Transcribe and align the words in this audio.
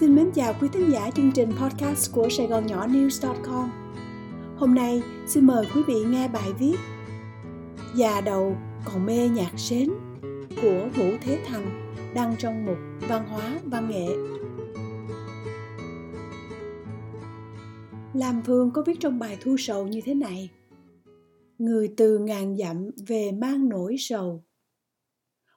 Xin 0.00 0.14
mến 0.14 0.30
chào 0.34 0.54
quý 0.60 0.68
thính 0.72 0.90
giả 0.92 1.10
chương 1.16 1.32
trình 1.34 1.50
podcast 1.60 2.12
của 2.12 2.28
Sài 2.28 2.46
Gòn 2.46 2.66
Nhỏ 2.66 2.86
News.com. 2.86 3.70
Hôm 4.56 4.74
nay, 4.74 5.02
xin 5.26 5.46
mời 5.46 5.66
quý 5.74 5.82
vị 5.86 5.94
nghe 6.06 6.28
bài 6.28 6.52
viết 6.58 6.76
Già 7.94 8.20
đầu 8.20 8.56
còn 8.84 9.06
mê 9.06 9.28
nhạc 9.28 9.58
sến 9.58 9.88
của 10.62 10.88
Vũ 10.96 11.04
Thế 11.20 11.40
Thành 11.46 11.94
đăng 12.14 12.36
trong 12.38 12.66
mục 12.66 12.76
Văn 13.08 13.28
hóa, 13.28 13.60
Văn 13.64 13.90
nghệ. 13.90 14.08
làm 18.14 18.42
Phương 18.46 18.70
có 18.70 18.82
viết 18.86 19.00
trong 19.00 19.18
bài 19.18 19.38
thu 19.40 19.56
sầu 19.58 19.86
như 19.86 20.00
thế 20.04 20.14
này 20.14 20.50
Người 21.58 21.94
từ 21.96 22.18
ngàn 22.18 22.56
dặm 22.56 22.90
về 23.06 23.32
mang 23.32 23.68
nỗi 23.68 23.96
sầu 23.98 24.44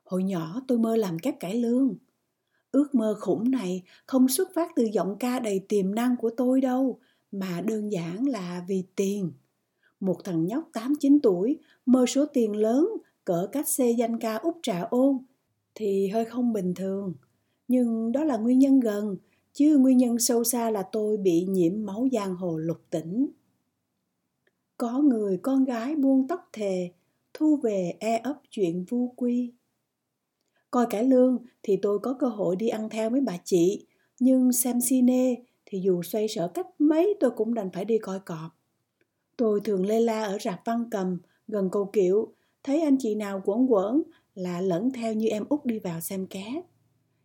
Hồi 0.06 0.24
nhỏ 0.24 0.62
tôi 0.68 0.78
mơ 0.78 0.96
làm 0.96 1.20
kép 1.20 1.40
cải 1.40 1.56
lương 1.56 1.96
ước 2.74 2.96
mơ 2.96 3.16
khủng 3.20 3.52
này 3.52 3.84
không 4.06 4.28
xuất 4.28 4.50
phát 4.54 4.72
từ 4.76 4.84
giọng 4.94 5.16
ca 5.20 5.40
đầy 5.40 5.60
tiềm 5.70 5.96
năng 5.96 6.18
của 6.18 6.30
tôi 6.38 6.62
đâu, 6.62 7.00
mà 7.32 7.62
đơn 7.62 7.92
giản 7.92 8.28
là 8.28 8.66
vì 8.68 8.84
tiền. 8.96 9.32
Một 10.00 10.24
thằng 10.24 10.46
nhóc 10.46 10.70
8-9 10.74 11.20
tuổi 11.24 11.60
mơ 11.86 12.06
số 12.06 12.26
tiền 12.26 12.56
lớn 12.56 12.90
cỡ 13.26 13.48
cách 13.52 13.68
xê 13.68 13.92
danh 13.92 14.20
ca 14.20 14.36
út 14.36 14.56
trà 14.64 14.82
ôn 14.82 15.18
thì 15.76 16.08
hơi 16.08 16.26
không 16.26 16.54
bình 16.54 16.74
thường. 16.74 17.14
Nhưng 17.68 18.12
đó 18.12 18.24
là 18.24 18.38
nguyên 18.38 18.60
nhân 18.60 18.80
gần, 18.80 19.18
chứ 19.54 19.78
nguyên 19.78 19.98
nhân 19.98 20.20
sâu 20.20 20.44
xa 20.44 20.72
là 20.72 20.84
tôi 20.92 21.18
bị 21.18 21.46
nhiễm 21.50 21.86
máu 21.86 22.08
giang 22.12 22.36
hồ 22.36 22.58
lục 22.58 22.82
tỉnh. 22.90 23.28
Có 24.78 25.00
người 25.00 25.38
con 25.38 25.64
gái 25.64 25.96
buông 25.96 26.28
tóc 26.28 26.50
thề, 26.54 26.92
thu 27.34 27.58
về 27.64 27.94
e 28.00 28.18
ấp 28.18 28.42
chuyện 28.50 28.86
vu 28.90 29.14
quy. 29.16 29.54
Coi 30.74 30.86
cải 30.86 31.04
lương 31.04 31.38
thì 31.64 31.78
tôi 31.82 32.00
có 32.00 32.14
cơ 32.20 32.28
hội 32.28 32.56
đi 32.56 32.68
ăn 32.68 32.90
theo 32.90 33.10
mấy 33.10 33.22
bà 33.22 33.38
chị, 33.44 33.86
nhưng 34.20 34.52
xem 34.52 34.80
cine 34.90 35.36
thì 35.66 35.80
dù 35.80 36.04
xoay 36.04 36.28
sở 36.28 36.48
cách 36.48 36.68
mấy 36.80 37.14
tôi 37.20 37.32
cũng 37.32 37.54
đành 37.54 37.70
phải 37.74 37.86
đi 37.86 37.98
coi 37.98 38.20
cọp. 38.20 38.52
Tôi 39.38 39.62
thường 39.64 39.86
lê 39.86 40.00
la 40.00 40.24
ở 40.24 40.38
rạp 40.42 40.66
văn 40.66 40.86
cầm, 40.92 41.18
gần 41.48 41.70
cầu 41.72 41.90
kiệu, 41.94 42.34
thấy 42.64 42.82
anh 42.82 42.98
chị 43.00 43.16
nào 43.16 43.42
quẩn 43.46 43.72
quẩn 43.72 44.04
là 44.36 44.62
lẫn 44.62 44.92
theo 44.92 45.14
như 45.14 45.28
em 45.28 45.46
út 45.50 45.66
đi 45.66 45.80
vào 45.80 46.02
xem 46.02 46.28
cá. 46.28 46.46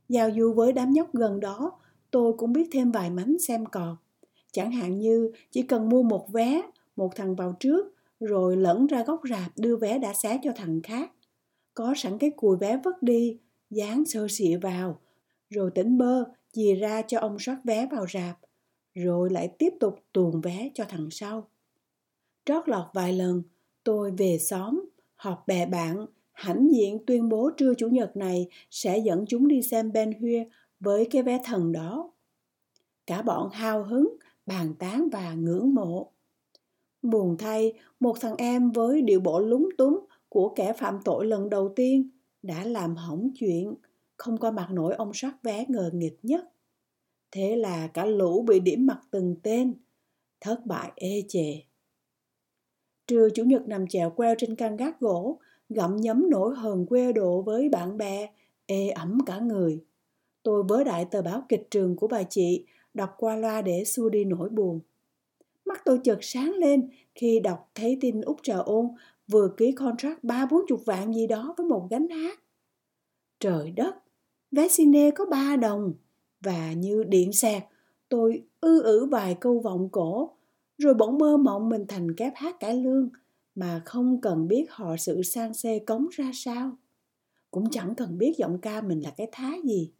Giao 0.08 0.30
du 0.36 0.52
với 0.52 0.72
đám 0.72 0.92
nhóc 0.92 1.14
gần 1.14 1.40
đó, 1.40 1.72
tôi 2.10 2.32
cũng 2.32 2.52
biết 2.52 2.68
thêm 2.72 2.92
vài 2.92 3.10
mánh 3.10 3.36
xem 3.38 3.66
cọp. 3.66 3.96
Chẳng 4.52 4.72
hạn 4.72 4.98
như 4.98 5.30
chỉ 5.50 5.62
cần 5.62 5.88
mua 5.88 6.02
một 6.02 6.32
vé, 6.32 6.62
một 6.96 7.16
thằng 7.16 7.36
vào 7.36 7.56
trước, 7.60 7.94
rồi 8.20 8.56
lẫn 8.56 8.86
ra 8.86 9.04
góc 9.04 9.20
rạp 9.30 9.52
đưa 9.56 9.76
vé 9.76 9.98
đã 9.98 10.14
xé 10.14 10.40
cho 10.42 10.52
thằng 10.56 10.80
khác 10.82 11.10
có 11.78 11.94
sẵn 11.96 12.18
cái 12.18 12.30
cùi 12.36 12.56
vé 12.56 12.76
vất 12.84 13.02
đi, 13.02 13.38
dán 13.70 14.04
sơ 14.04 14.26
xịa 14.30 14.58
vào, 14.62 15.00
rồi 15.50 15.70
tỉnh 15.74 15.98
bơ, 15.98 16.24
dì 16.52 16.74
ra 16.74 17.02
cho 17.02 17.18
ông 17.18 17.38
soát 17.38 17.60
vé 17.64 17.88
vào 17.90 18.06
rạp, 18.12 18.38
rồi 18.94 19.30
lại 19.30 19.48
tiếp 19.58 19.70
tục 19.80 19.98
tuồn 20.12 20.40
vé 20.40 20.70
cho 20.74 20.84
thằng 20.88 21.08
sau. 21.10 21.48
Trót 22.44 22.68
lọt 22.68 22.86
vài 22.94 23.12
lần, 23.12 23.42
tôi 23.84 24.10
về 24.10 24.38
xóm, 24.38 24.84
họp 25.14 25.44
bè 25.46 25.66
bạn, 25.66 26.06
hãnh 26.32 26.68
diện 26.72 26.98
tuyên 27.06 27.28
bố 27.28 27.50
trưa 27.56 27.74
chủ 27.74 27.88
nhật 27.88 28.16
này 28.16 28.48
sẽ 28.70 28.98
dẫn 28.98 29.24
chúng 29.28 29.48
đi 29.48 29.62
xem 29.62 29.92
Ben 29.92 30.12
Hue 30.20 30.48
với 30.80 31.08
cái 31.10 31.22
vé 31.22 31.40
thần 31.44 31.72
đó. 31.72 32.12
Cả 33.06 33.22
bọn 33.22 33.50
hào 33.52 33.84
hứng, 33.84 34.16
bàn 34.46 34.74
tán 34.78 35.08
và 35.12 35.34
ngưỡng 35.34 35.74
mộ. 35.74 36.12
Buồn 37.02 37.36
thay, 37.38 37.72
một 38.00 38.20
thằng 38.20 38.36
em 38.38 38.70
với 38.70 39.02
điệu 39.02 39.20
bộ 39.20 39.40
lúng 39.40 39.68
túng 39.78 40.07
của 40.28 40.52
kẻ 40.56 40.72
phạm 40.72 40.98
tội 41.04 41.26
lần 41.26 41.50
đầu 41.50 41.72
tiên 41.76 42.10
đã 42.42 42.64
làm 42.64 42.96
hỏng 42.96 43.30
chuyện, 43.34 43.74
không 44.16 44.36
qua 44.36 44.50
mặt 44.50 44.68
nổi 44.70 44.94
ông 44.94 45.10
soát 45.14 45.34
vé 45.42 45.64
ngờ 45.68 45.90
nghịch 45.94 46.18
nhất. 46.22 46.44
Thế 47.30 47.56
là 47.56 47.86
cả 47.86 48.04
lũ 48.04 48.42
bị 48.42 48.60
điểm 48.60 48.86
mặt 48.86 49.00
từng 49.10 49.36
tên, 49.42 49.74
thất 50.40 50.66
bại 50.66 50.92
ê 50.96 51.24
chề. 51.28 51.62
Trưa 53.06 53.28
chủ 53.34 53.44
nhật 53.44 53.68
nằm 53.68 53.86
chèo 53.86 54.10
queo 54.10 54.34
trên 54.38 54.54
căn 54.54 54.76
gác 54.76 55.00
gỗ, 55.00 55.38
gặm 55.68 55.96
nhấm 55.96 56.30
nỗi 56.30 56.54
hờn 56.54 56.86
quê 56.86 57.12
độ 57.12 57.42
với 57.42 57.68
bạn 57.68 57.96
bè, 57.96 58.28
ê 58.66 58.88
ẩm 58.88 59.18
cả 59.26 59.38
người. 59.38 59.84
Tôi 60.42 60.62
vớ 60.62 60.84
đại 60.84 61.04
tờ 61.04 61.22
báo 61.22 61.42
kịch 61.48 61.66
trường 61.70 61.96
của 61.96 62.08
bà 62.08 62.22
chị, 62.22 62.66
đọc 62.94 63.14
qua 63.18 63.36
loa 63.36 63.62
để 63.62 63.84
xua 63.84 64.08
đi 64.08 64.24
nỗi 64.24 64.48
buồn. 64.48 64.80
Mắt 65.64 65.82
tôi 65.84 66.00
chợt 66.04 66.18
sáng 66.20 66.52
lên 66.52 66.90
khi 67.14 67.40
đọc 67.40 67.70
thấy 67.74 67.98
tin 68.00 68.20
Úc 68.20 68.36
Trà 68.42 68.56
Ôn 68.56 68.88
vừa 69.28 69.48
ký 69.56 69.72
contract 69.72 70.24
ba 70.24 70.46
bốn 70.50 70.60
chục 70.68 70.82
vạn 70.86 71.14
gì 71.14 71.26
đó 71.26 71.54
với 71.56 71.66
một 71.66 71.86
gánh 71.90 72.08
hát. 72.08 72.40
Trời 73.40 73.70
đất, 73.70 73.94
vé 74.50 74.68
cine 74.76 75.10
có 75.10 75.24
ba 75.24 75.56
đồng 75.56 75.94
và 76.40 76.72
như 76.72 77.02
điện 77.02 77.32
sạc, 77.32 77.64
tôi 78.08 78.42
ư 78.60 78.82
ử 78.82 79.06
vài 79.06 79.36
câu 79.40 79.60
vọng 79.60 79.88
cổ 79.92 80.34
rồi 80.78 80.94
bỗng 80.94 81.18
mơ 81.18 81.36
mộng 81.36 81.68
mình 81.68 81.84
thành 81.88 82.14
kép 82.14 82.32
hát 82.36 82.60
cải 82.60 82.76
lương 82.76 83.08
mà 83.54 83.82
không 83.84 84.20
cần 84.20 84.48
biết 84.48 84.66
họ 84.70 84.96
sự 84.96 85.22
sang 85.22 85.54
xê 85.54 85.78
cống 85.78 86.06
ra 86.10 86.30
sao. 86.34 86.76
Cũng 87.50 87.70
chẳng 87.70 87.94
cần 87.94 88.18
biết 88.18 88.32
giọng 88.36 88.58
ca 88.60 88.80
mình 88.80 89.00
là 89.00 89.10
cái 89.16 89.28
thá 89.32 89.52
gì. 89.64 89.92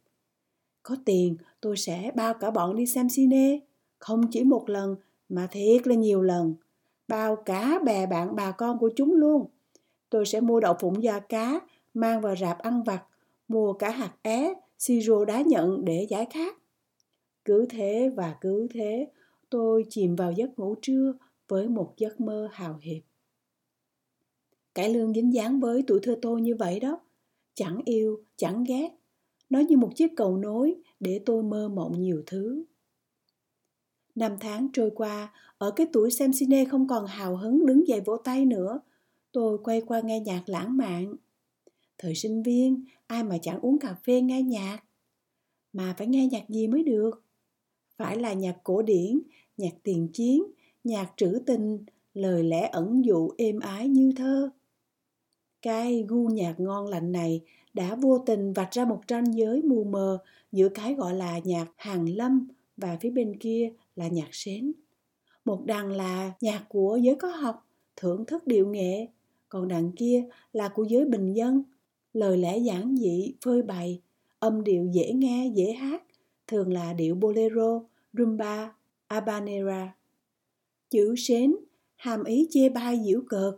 Có 0.83 0.95
tiền 1.05 1.37
tôi 1.61 1.77
sẽ 1.77 2.11
bao 2.15 2.33
cả 2.33 2.51
bọn 2.51 2.75
đi 2.75 2.85
xem 2.85 3.07
cine, 3.11 3.59
không 3.99 4.21
chỉ 4.31 4.43
một 4.43 4.69
lần 4.69 4.95
mà 5.29 5.47
thiệt 5.51 5.87
là 5.87 5.95
nhiều 5.95 6.21
lần 6.21 6.55
bao 7.09 7.35
cả 7.35 7.79
bè 7.85 8.07
bạn 8.07 8.35
bà 8.35 8.51
con 8.51 8.79
của 8.79 8.89
chúng 8.95 9.13
luôn. 9.13 9.45
Tôi 10.09 10.25
sẽ 10.25 10.41
mua 10.41 10.59
đậu 10.59 10.73
phụng 10.79 11.03
da 11.03 11.19
cá, 11.19 11.59
mang 11.93 12.21
vào 12.21 12.35
rạp 12.35 12.57
ăn 12.59 12.83
vặt, 12.83 13.03
mua 13.47 13.73
cả 13.73 13.89
hạt 13.89 14.13
é, 14.21 14.53
si 14.77 15.01
rô 15.01 15.25
đá 15.25 15.41
nhận 15.41 15.85
để 15.85 16.07
giải 16.09 16.25
khát. 16.25 16.57
Cứ 17.45 17.65
thế 17.69 18.11
và 18.15 18.35
cứ 18.41 18.67
thế, 18.73 19.07
tôi 19.49 19.85
chìm 19.89 20.15
vào 20.15 20.31
giấc 20.31 20.59
ngủ 20.59 20.75
trưa 20.81 21.13
với 21.47 21.67
một 21.67 21.93
giấc 21.97 22.19
mơ 22.19 22.49
hào 22.51 22.79
hiệp. 22.81 23.03
Cải 24.75 24.93
lương 24.93 25.13
dính 25.13 25.33
dáng 25.33 25.59
với 25.59 25.83
tuổi 25.87 25.99
thơ 26.03 26.19
tôi 26.21 26.41
như 26.41 26.55
vậy 26.55 26.79
đó. 26.79 26.99
Chẳng 27.53 27.81
yêu, 27.85 28.23
chẳng 28.35 28.63
ghét. 28.63 28.89
Nó 29.49 29.59
như 29.59 29.77
một 29.77 29.89
chiếc 29.95 30.11
cầu 30.15 30.37
nối 30.37 30.75
để 30.99 31.21
tôi 31.25 31.43
mơ 31.43 31.69
mộng 31.69 32.01
nhiều 32.01 32.23
thứ. 32.25 32.63
Năm 34.19 34.37
tháng 34.39 34.67
trôi 34.73 34.91
qua, 34.95 35.33
ở 35.57 35.71
cái 35.71 35.87
tuổi 35.93 36.11
xem 36.11 36.31
cine 36.39 36.65
không 36.65 36.87
còn 36.87 37.05
hào 37.05 37.35
hứng 37.35 37.65
đứng 37.65 37.87
dậy 37.87 38.01
vỗ 38.05 38.17
tay 38.17 38.45
nữa. 38.45 38.79
Tôi 39.31 39.57
quay 39.63 39.81
qua 39.81 40.01
nghe 40.01 40.19
nhạc 40.19 40.43
lãng 40.45 40.77
mạn. 40.77 41.15
Thời 41.97 42.15
sinh 42.15 42.43
viên, 42.43 42.83
ai 43.07 43.23
mà 43.23 43.37
chẳng 43.41 43.59
uống 43.59 43.79
cà 43.79 43.95
phê 44.03 44.21
nghe 44.21 44.41
nhạc. 44.41 44.79
Mà 45.73 45.95
phải 45.97 46.07
nghe 46.07 46.27
nhạc 46.27 46.49
gì 46.49 46.67
mới 46.67 46.83
được? 46.83 47.23
Phải 47.97 48.19
là 48.19 48.33
nhạc 48.33 48.57
cổ 48.63 48.81
điển, 48.81 49.19
nhạc 49.57 49.73
tiền 49.83 50.07
chiến, 50.13 50.43
nhạc 50.83 51.11
trữ 51.17 51.39
tình, 51.45 51.79
lời 52.13 52.43
lẽ 52.43 52.69
ẩn 52.71 53.05
dụ 53.05 53.31
êm 53.37 53.59
ái 53.59 53.87
như 53.87 54.11
thơ. 54.15 54.49
Cái 55.61 56.05
gu 56.07 56.27
nhạc 56.27 56.59
ngon 56.59 56.87
lành 56.87 57.11
này 57.11 57.41
đã 57.73 57.95
vô 57.95 58.17
tình 58.25 58.53
vạch 58.53 58.71
ra 58.71 58.85
một 58.85 59.01
ranh 59.07 59.37
giới 59.37 59.61
mù 59.61 59.83
mờ 59.83 60.17
giữa 60.51 60.69
cái 60.69 60.93
gọi 60.93 61.13
là 61.13 61.39
nhạc 61.43 61.67
hàng 61.75 62.15
lâm 62.15 62.47
và 62.77 62.97
phía 63.01 63.09
bên 63.09 63.39
kia 63.39 63.71
là 63.99 64.07
nhạc 64.07 64.29
sến. 64.31 64.71
Một 65.45 65.63
đằng 65.65 65.91
là 65.91 66.31
nhạc 66.41 66.65
của 66.69 66.99
giới 67.01 67.15
có 67.15 67.27
học, 67.27 67.67
thưởng 67.95 68.25
thức 68.25 68.47
điệu 68.47 68.67
nghệ, 68.67 69.07
còn 69.49 69.67
đằng 69.67 69.91
kia 69.91 70.25
là 70.53 70.69
của 70.69 70.83
giới 70.83 71.05
bình 71.05 71.33
dân, 71.33 71.63
lời 72.13 72.37
lẽ 72.37 72.57
giản 72.57 72.95
dị, 72.97 73.33
phơi 73.45 73.61
bày, 73.61 74.01
âm 74.39 74.63
điệu 74.63 74.85
dễ 74.93 75.13
nghe, 75.13 75.51
dễ 75.55 75.71
hát, 75.71 76.03
thường 76.47 76.73
là 76.73 76.93
điệu 76.93 77.15
bolero, 77.15 77.81
rumba, 78.13 78.75
habanera. 79.09 79.95
Chữ 80.89 81.15
sến 81.17 81.55
hàm 81.95 82.23
ý 82.23 82.47
chê 82.51 82.69
bai 82.69 82.99
giễu 83.05 83.21
cợt, 83.29 83.53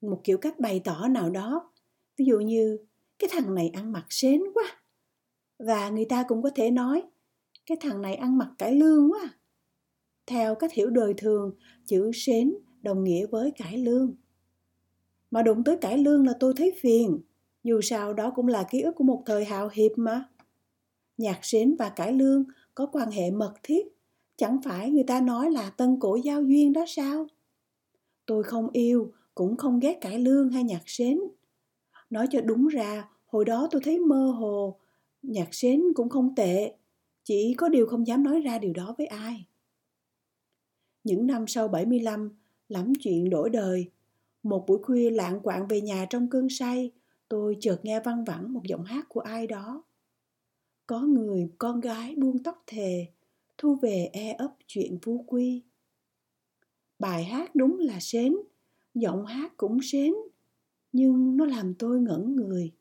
một 0.00 0.20
kiểu 0.24 0.38
cách 0.38 0.60
bày 0.60 0.80
tỏ 0.84 1.08
nào 1.08 1.30
đó. 1.30 1.70
Ví 2.16 2.24
dụ 2.24 2.40
như, 2.40 2.78
cái 3.18 3.30
thằng 3.32 3.54
này 3.54 3.68
ăn 3.68 3.92
mặc 3.92 4.06
sến 4.10 4.40
quá. 4.54 4.64
Và 5.58 5.88
người 5.88 6.04
ta 6.04 6.24
cũng 6.28 6.42
có 6.42 6.50
thể 6.54 6.70
nói, 6.70 7.02
cái 7.66 7.76
thằng 7.80 8.02
này 8.02 8.14
ăn 8.14 8.38
mặc 8.38 8.48
cải 8.58 8.74
lương 8.74 9.12
quá. 9.12 9.38
Theo 10.26 10.54
cách 10.54 10.72
hiểu 10.72 10.90
đời 10.90 11.14
thường, 11.16 11.52
chữ 11.86 12.10
sến 12.14 12.54
đồng 12.82 13.04
nghĩa 13.04 13.26
với 13.26 13.50
cải 13.50 13.78
lương. 13.78 14.14
Mà 15.30 15.42
đụng 15.42 15.64
tới 15.64 15.76
cải 15.76 15.98
lương 15.98 16.26
là 16.26 16.32
tôi 16.40 16.52
thấy 16.56 16.72
phiền, 16.80 17.20
dù 17.64 17.80
sao 17.80 18.14
đó 18.14 18.32
cũng 18.34 18.48
là 18.48 18.66
ký 18.70 18.80
ức 18.80 18.92
của 18.96 19.04
một 19.04 19.22
thời 19.26 19.44
hào 19.44 19.68
hiệp 19.68 19.92
mà. 19.96 20.24
Nhạc 21.16 21.38
sến 21.42 21.74
và 21.78 21.88
cải 21.88 22.12
lương 22.12 22.44
có 22.74 22.86
quan 22.86 23.10
hệ 23.10 23.30
mật 23.30 23.54
thiết, 23.62 23.86
chẳng 24.36 24.58
phải 24.64 24.90
người 24.90 25.04
ta 25.04 25.20
nói 25.20 25.50
là 25.50 25.70
tân 25.70 26.00
cổ 26.00 26.16
giao 26.16 26.42
duyên 26.42 26.72
đó 26.72 26.84
sao? 26.88 27.26
Tôi 28.26 28.42
không 28.42 28.70
yêu, 28.72 29.12
cũng 29.34 29.56
không 29.56 29.80
ghét 29.80 29.98
cải 30.00 30.18
lương 30.18 30.50
hay 30.50 30.64
nhạc 30.64 30.82
sến. 30.86 31.20
Nói 32.10 32.26
cho 32.30 32.40
đúng 32.40 32.66
ra, 32.66 33.08
hồi 33.26 33.44
đó 33.44 33.68
tôi 33.70 33.80
thấy 33.84 33.98
mơ 33.98 34.34
hồ, 34.38 34.78
nhạc 35.22 35.48
sến 35.54 35.82
cũng 35.94 36.08
không 36.08 36.34
tệ, 36.34 36.74
chỉ 37.24 37.54
có 37.58 37.68
điều 37.68 37.86
không 37.86 38.06
dám 38.06 38.22
nói 38.22 38.40
ra 38.40 38.58
điều 38.58 38.72
đó 38.72 38.94
với 38.98 39.06
ai. 39.06 39.46
Những 41.04 41.26
năm 41.26 41.46
sau 41.46 41.68
75, 41.68 42.30
lắm 42.68 42.92
chuyện 43.00 43.30
đổi 43.30 43.50
đời. 43.50 43.90
Một 44.42 44.64
buổi 44.66 44.78
khuya 44.82 45.10
lạng 45.10 45.40
quạng 45.40 45.66
về 45.66 45.80
nhà 45.80 46.06
trong 46.10 46.30
cơn 46.30 46.48
say, 46.48 46.90
tôi 47.28 47.56
chợt 47.60 47.84
nghe 47.84 48.00
văng 48.00 48.24
vẳng 48.24 48.52
một 48.52 48.62
giọng 48.64 48.84
hát 48.84 49.08
của 49.08 49.20
ai 49.20 49.46
đó. 49.46 49.84
có 50.86 51.00
người 51.00 51.48
con 51.58 51.80
gái 51.80 52.14
buông 52.16 52.42
tóc 52.42 52.62
thề 52.66 53.06
thu 53.58 53.74
về 53.74 54.10
e 54.12 54.32
ấp 54.32 54.54
chuyện 54.66 54.98
vu 55.02 55.24
quy 55.26 55.62
bài 56.98 57.24
hát 57.24 57.54
đúng 57.54 57.78
là 57.78 58.00
sến 58.00 58.34
giọng 58.94 59.26
hát 59.26 59.56
cũng 59.56 59.78
sến 59.82 60.12
nhưng 60.92 61.36
nó 61.36 61.44
làm 61.44 61.74
tôi 61.74 62.00
ngẩn 62.00 62.36
người 62.36 62.72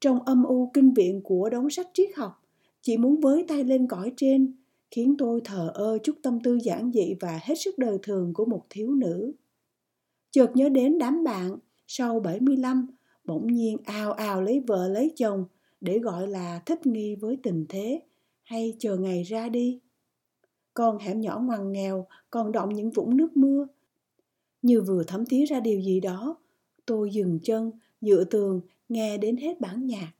trong 0.00 0.22
âm 0.22 0.44
u 0.44 0.70
kinh 0.74 0.94
viện 0.94 1.20
của 1.24 1.50
đống 1.50 1.70
sách 1.70 1.90
triết 1.94 2.10
học 2.16 2.42
chỉ 2.82 2.96
muốn 2.96 3.20
với 3.20 3.44
tay 3.48 3.64
lên 3.64 3.88
cõi 3.88 4.12
trên 4.16 4.54
khiến 4.94 5.14
tôi 5.18 5.40
thờ 5.44 5.70
ơ 5.74 5.98
chút 6.02 6.16
tâm 6.22 6.40
tư 6.40 6.58
giản 6.62 6.92
dị 6.92 7.14
và 7.20 7.40
hết 7.42 7.54
sức 7.54 7.78
đời 7.78 7.98
thường 8.02 8.34
của 8.34 8.44
một 8.44 8.66
thiếu 8.70 8.94
nữ. 8.94 9.32
Chợt 10.30 10.50
nhớ 10.54 10.68
đến 10.68 10.98
đám 10.98 11.24
bạn 11.24 11.58
sau 11.86 12.20
75 12.20 12.86
bỗng 13.24 13.46
nhiên 13.46 13.76
ào 13.84 14.12
ào 14.12 14.42
lấy 14.42 14.60
vợ 14.66 14.88
lấy 14.88 15.12
chồng 15.16 15.44
để 15.80 15.98
gọi 15.98 16.28
là 16.28 16.62
thích 16.66 16.86
nghi 16.86 17.14
với 17.14 17.38
tình 17.42 17.66
thế 17.68 18.02
hay 18.42 18.76
chờ 18.78 18.96
ngày 18.96 19.22
ra 19.22 19.48
đi. 19.48 19.80
Con 20.74 20.98
hẻm 20.98 21.20
nhỏ 21.20 21.40
ngoằn 21.40 21.72
nghèo 21.72 22.06
còn 22.30 22.52
động 22.52 22.74
những 22.74 22.90
vũng 22.90 23.16
nước 23.16 23.36
mưa. 23.36 23.66
Như 24.62 24.82
vừa 24.82 25.02
thấm 25.06 25.26
thía 25.26 25.44
ra 25.44 25.60
điều 25.60 25.80
gì 25.80 26.00
đó, 26.00 26.36
tôi 26.86 27.10
dừng 27.10 27.38
chân, 27.42 27.70
dựa 28.00 28.24
tường, 28.24 28.60
nghe 28.88 29.18
đến 29.18 29.36
hết 29.36 29.60
bản 29.60 29.86
nhạc. 29.86 30.12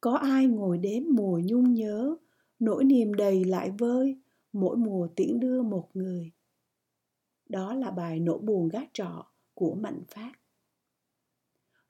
Có 0.00 0.12
ai 0.12 0.46
ngồi 0.46 0.78
đếm 0.78 1.02
mùa 1.10 1.40
nhung 1.44 1.74
nhớ, 1.74 2.16
nỗi 2.58 2.84
niềm 2.84 3.14
đầy 3.14 3.44
lại 3.44 3.70
vơi, 3.78 4.16
mỗi 4.52 4.76
mùa 4.76 5.08
tiễn 5.16 5.40
đưa 5.40 5.62
một 5.62 5.88
người. 5.94 6.32
Đó 7.48 7.74
là 7.74 7.90
bài 7.90 8.20
Nỗi 8.20 8.38
buồn 8.38 8.68
gác 8.68 8.88
trọ 8.92 9.26
của 9.54 9.74
Mạnh 9.74 10.02
Phát. 10.08 10.32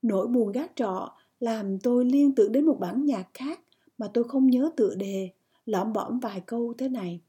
Nỗi 0.02 0.26
buồn 0.26 0.52
gác 0.52 0.72
trọ 0.76 1.16
làm 1.40 1.78
tôi 1.78 2.05
liên 2.05 2.34
tưởng 2.34 2.52
đến 2.52 2.66
một 2.66 2.76
bản 2.81 3.05
nhạc 3.05 3.31
khác 3.34 3.61
mà 3.99 4.08
tôi 4.14 4.25
không 4.25 4.46
nhớ 4.46 4.70
tựa 4.76 4.94
đề, 4.94 5.31
lõm 5.64 5.93
bõm 5.93 6.20
vài 6.20 6.43
câu 6.46 6.75
thế 6.78 6.88
này. 6.88 7.20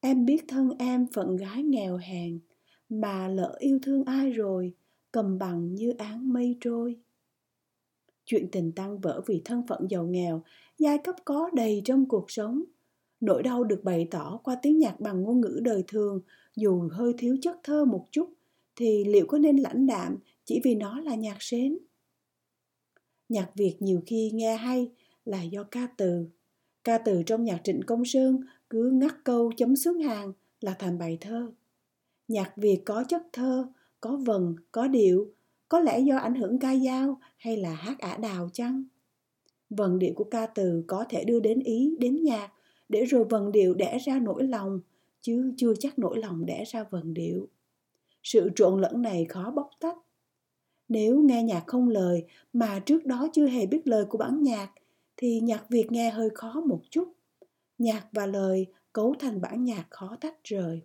Em 0.00 0.26
biết 0.26 0.44
thân 0.48 0.70
em 0.78 1.06
phận 1.12 1.36
gái 1.36 1.62
nghèo 1.62 1.96
hèn, 1.96 2.40
mà 2.88 3.28
lỡ 3.28 3.56
yêu 3.58 3.78
thương 3.82 4.04
ai 4.04 4.30
rồi, 4.30 4.74
cầm 5.12 5.38
bằng 5.38 5.74
như 5.74 5.90
áng 5.90 6.32
mây 6.32 6.56
trôi. 6.60 6.96
Chuyện 8.24 8.48
tình 8.52 8.72
tăng 8.72 8.98
vỡ 9.00 9.22
vì 9.26 9.42
thân 9.44 9.62
phận 9.68 9.86
giàu 9.90 10.06
nghèo, 10.06 10.42
giai 10.78 10.98
cấp 10.98 11.14
có 11.24 11.50
đầy 11.52 11.82
trong 11.84 12.08
cuộc 12.08 12.30
sống. 12.30 12.62
Nỗi 13.20 13.42
đau 13.42 13.64
được 13.64 13.84
bày 13.84 14.08
tỏ 14.10 14.40
qua 14.44 14.56
tiếng 14.62 14.78
nhạc 14.78 15.00
bằng 15.00 15.22
ngôn 15.22 15.40
ngữ 15.40 15.60
đời 15.62 15.84
thường, 15.88 16.20
dù 16.56 16.88
hơi 16.92 17.14
thiếu 17.18 17.36
chất 17.42 17.56
thơ 17.62 17.84
một 17.84 18.06
chút, 18.10 18.28
thì 18.76 19.04
liệu 19.04 19.26
có 19.26 19.38
nên 19.38 19.56
lãnh 19.56 19.86
đạm 19.86 20.16
chỉ 20.44 20.60
vì 20.64 20.74
nó 20.74 21.00
là 21.00 21.14
nhạc 21.14 21.36
sến? 21.40 21.78
Nhạc 23.28 23.50
Việt 23.54 23.76
nhiều 23.80 24.02
khi 24.06 24.30
nghe 24.34 24.56
hay 24.56 24.90
là 25.24 25.42
do 25.42 25.62
ca 25.62 25.88
từ. 25.96 26.26
Ca 26.84 26.98
từ 26.98 27.22
trong 27.26 27.44
nhạc 27.44 27.60
Trịnh 27.64 27.80
Công 27.86 28.04
Sơn 28.04 28.40
cứ 28.70 28.90
ngắt 28.90 29.14
câu 29.24 29.52
chấm 29.56 29.76
xuống 29.76 29.98
hàng 29.98 30.32
là 30.60 30.74
thành 30.78 30.98
bài 30.98 31.18
thơ. 31.20 31.52
Nhạc 32.28 32.56
Việt 32.56 32.82
có 32.84 33.04
chất 33.08 33.22
thơ, 33.32 33.66
có 34.00 34.16
vần, 34.16 34.56
có 34.72 34.88
điệu, 34.88 35.32
có 35.74 35.80
lẽ 35.80 36.00
do 36.00 36.16
ảnh 36.16 36.34
hưởng 36.34 36.58
ca 36.58 36.76
dao 36.76 37.20
hay 37.36 37.56
là 37.56 37.74
hát 37.74 37.98
ả 37.98 38.16
đào 38.16 38.48
chăng? 38.52 38.84
Vần 39.70 39.98
điệu 39.98 40.12
của 40.16 40.24
ca 40.24 40.46
từ 40.46 40.84
có 40.86 41.04
thể 41.08 41.24
đưa 41.24 41.40
đến 41.40 41.60
ý, 41.60 41.96
đến 41.98 42.22
nhạc, 42.22 42.52
để 42.88 43.04
rồi 43.04 43.24
vần 43.24 43.52
điệu 43.52 43.74
đẻ 43.74 43.98
ra 43.98 44.18
nỗi 44.18 44.44
lòng, 44.44 44.80
chứ 45.20 45.52
chưa 45.56 45.74
chắc 45.78 45.98
nỗi 45.98 46.18
lòng 46.18 46.46
đẻ 46.46 46.64
ra 46.66 46.84
vần 46.90 47.14
điệu. 47.14 47.48
Sự 48.22 48.50
trộn 48.56 48.80
lẫn 48.80 49.02
này 49.02 49.24
khó 49.24 49.50
bóc 49.50 49.70
tách. 49.80 49.96
Nếu 50.88 51.20
nghe 51.20 51.42
nhạc 51.42 51.64
không 51.66 51.88
lời 51.88 52.24
mà 52.52 52.78
trước 52.86 53.06
đó 53.06 53.28
chưa 53.32 53.46
hề 53.46 53.66
biết 53.66 53.86
lời 53.86 54.04
của 54.04 54.18
bản 54.18 54.42
nhạc, 54.42 54.70
thì 55.16 55.40
nhạc 55.40 55.70
Việt 55.70 55.92
nghe 55.92 56.10
hơi 56.10 56.28
khó 56.34 56.62
một 56.66 56.80
chút. 56.90 57.12
Nhạc 57.78 58.06
và 58.12 58.26
lời 58.26 58.66
cấu 58.92 59.14
thành 59.18 59.40
bản 59.40 59.64
nhạc 59.64 59.86
khó 59.90 60.16
tách 60.20 60.44
rời. 60.44 60.80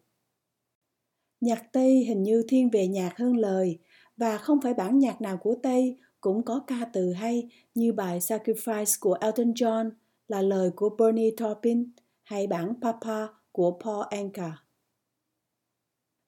Nhạc 1.42 1.72
Tây 1.72 2.04
hình 2.08 2.24
như 2.24 2.44
thiên 2.48 2.70
về 2.70 2.88
nhạc 2.88 3.18
hơn 3.18 3.38
lời, 3.38 3.80
và 4.20 4.38
không 4.38 4.62
phải 4.62 4.74
bản 4.74 5.00
nhạc 5.00 5.22
nào 5.22 5.38
của 5.38 5.56
Tây 5.64 5.98
cũng 6.22 6.44
có 6.44 6.60
ca 6.68 6.86
từ 6.94 7.14
hay 7.14 7.50
như 7.76 7.94
bài 7.94 8.20
Sacrifice 8.20 8.98
của 9.00 9.18
Elton 9.22 9.52
John 9.52 9.90
là 10.28 10.42
lời 10.42 10.72
của 10.76 10.90
Bernie 10.90 11.34
Taupin 11.38 11.92
hay 12.24 12.48
bản 12.48 12.74
Papa 12.82 13.28
của 13.52 13.80
Paul 13.84 14.04
Anka. 14.10 14.58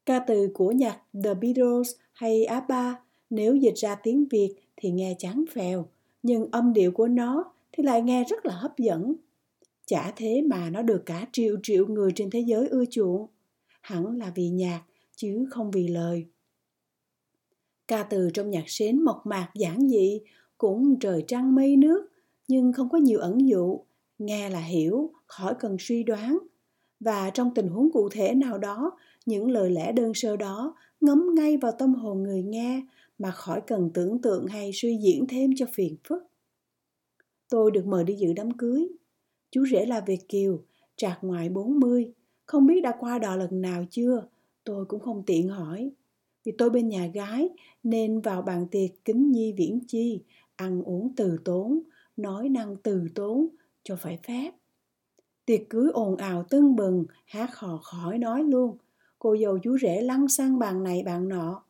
Ca 0.05 0.19
từ 0.19 0.51
của 0.53 0.71
nhạc 0.71 1.01
The 1.23 1.33
Beatles 1.33 1.91
hay 2.13 2.45
ABBA 2.45 2.95
nếu 3.29 3.55
dịch 3.55 3.75
ra 3.75 3.95
tiếng 3.95 4.25
Việt 4.29 4.55
thì 4.75 4.91
nghe 4.91 5.15
chán 5.19 5.43
phèo, 5.53 5.85
nhưng 6.23 6.51
âm 6.51 6.73
điệu 6.73 6.91
của 6.91 7.07
nó 7.07 7.53
thì 7.71 7.83
lại 7.83 8.01
nghe 8.01 8.23
rất 8.23 8.45
là 8.45 8.53
hấp 8.53 8.77
dẫn. 8.77 9.15
Chả 9.85 10.13
thế 10.15 10.41
mà 10.41 10.69
nó 10.69 10.81
được 10.81 11.03
cả 11.05 11.27
triệu 11.31 11.57
triệu 11.63 11.87
người 11.87 12.11
trên 12.15 12.29
thế 12.29 12.39
giới 12.39 12.67
ưa 12.67 12.85
chuộng. 12.85 13.27
Hẳn 13.81 14.17
là 14.17 14.31
vì 14.35 14.49
nhạc 14.49 14.81
chứ 15.15 15.45
không 15.49 15.71
vì 15.71 15.87
lời. 15.87 16.25
Ca 17.87 18.03
từ 18.03 18.29
trong 18.33 18.49
nhạc 18.49 18.63
sến 18.67 19.01
mộc 19.01 19.25
mạc 19.25 19.49
giản 19.55 19.89
dị, 19.89 20.21
cũng 20.57 20.99
trời 20.99 21.23
trăng 21.27 21.55
mây 21.55 21.77
nước, 21.77 22.07
nhưng 22.47 22.73
không 22.73 22.89
có 22.89 22.97
nhiều 22.97 23.19
ẩn 23.19 23.47
dụ, 23.47 23.79
nghe 24.19 24.49
là 24.49 24.59
hiểu, 24.59 25.11
khỏi 25.25 25.53
cần 25.59 25.77
suy 25.79 26.03
đoán. 26.03 26.37
Và 26.99 27.29
trong 27.29 27.53
tình 27.53 27.67
huống 27.67 27.91
cụ 27.91 28.09
thể 28.09 28.33
nào 28.35 28.57
đó, 28.57 28.91
những 29.25 29.51
lời 29.51 29.71
lẽ 29.71 29.91
đơn 29.91 30.13
sơ 30.13 30.37
đó 30.37 30.75
ngấm 31.01 31.35
ngay 31.35 31.57
vào 31.57 31.71
tâm 31.71 31.95
hồn 31.95 32.23
người 32.23 32.43
nghe 32.43 32.81
mà 33.17 33.31
khỏi 33.31 33.61
cần 33.67 33.89
tưởng 33.93 34.21
tượng 34.21 34.47
hay 34.47 34.71
suy 34.73 34.97
diễn 34.97 35.25
thêm 35.27 35.51
cho 35.55 35.65
phiền 35.73 35.95
phức. 36.03 36.23
Tôi 37.49 37.71
được 37.71 37.85
mời 37.85 38.03
đi 38.03 38.13
dự 38.13 38.33
đám 38.33 38.51
cưới. 38.51 38.87
Chú 39.51 39.65
rể 39.71 39.85
là 39.85 40.01
Việt 40.01 40.27
Kiều, 40.27 40.63
trạc 40.95 41.19
ngoài 41.21 41.49
40, 41.49 42.13
không 42.45 42.67
biết 42.67 42.81
đã 42.81 42.93
qua 42.99 43.19
đò 43.19 43.35
lần 43.35 43.61
nào 43.61 43.85
chưa, 43.91 44.27
tôi 44.63 44.85
cũng 44.85 44.99
không 44.99 45.23
tiện 45.25 45.49
hỏi. 45.49 45.91
Vì 46.43 46.51
tôi 46.57 46.69
bên 46.69 46.89
nhà 46.89 47.07
gái 47.07 47.49
nên 47.83 48.21
vào 48.21 48.41
bàn 48.41 48.67
tiệc 48.71 48.89
kính 49.05 49.31
nhi 49.31 49.53
viễn 49.57 49.79
chi, 49.87 50.23
ăn 50.55 50.83
uống 50.83 51.15
từ 51.15 51.37
tốn, 51.45 51.79
nói 52.17 52.49
năng 52.49 52.75
từ 52.75 53.07
tốn, 53.15 53.47
cho 53.83 53.95
phải 53.95 54.19
phép. 54.27 54.51
Tiệc 55.45 55.69
cưới 55.69 55.89
ồn 55.93 56.17
ào 56.17 56.43
tưng 56.49 56.75
bừng, 56.75 57.05
hát 57.25 57.55
hò 57.55 57.77
khỏi 57.77 58.17
nói 58.17 58.43
luôn. 58.43 58.77
Cô 59.19 59.37
dâu 59.37 59.59
chú 59.59 59.77
rể 59.77 60.01
lăn 60.01 60.27
sang 60.27 60.59
bàn 60.59 60.83
này 60.83 61.03
bàn 61.05 61.29
nọ. 61.29 61.63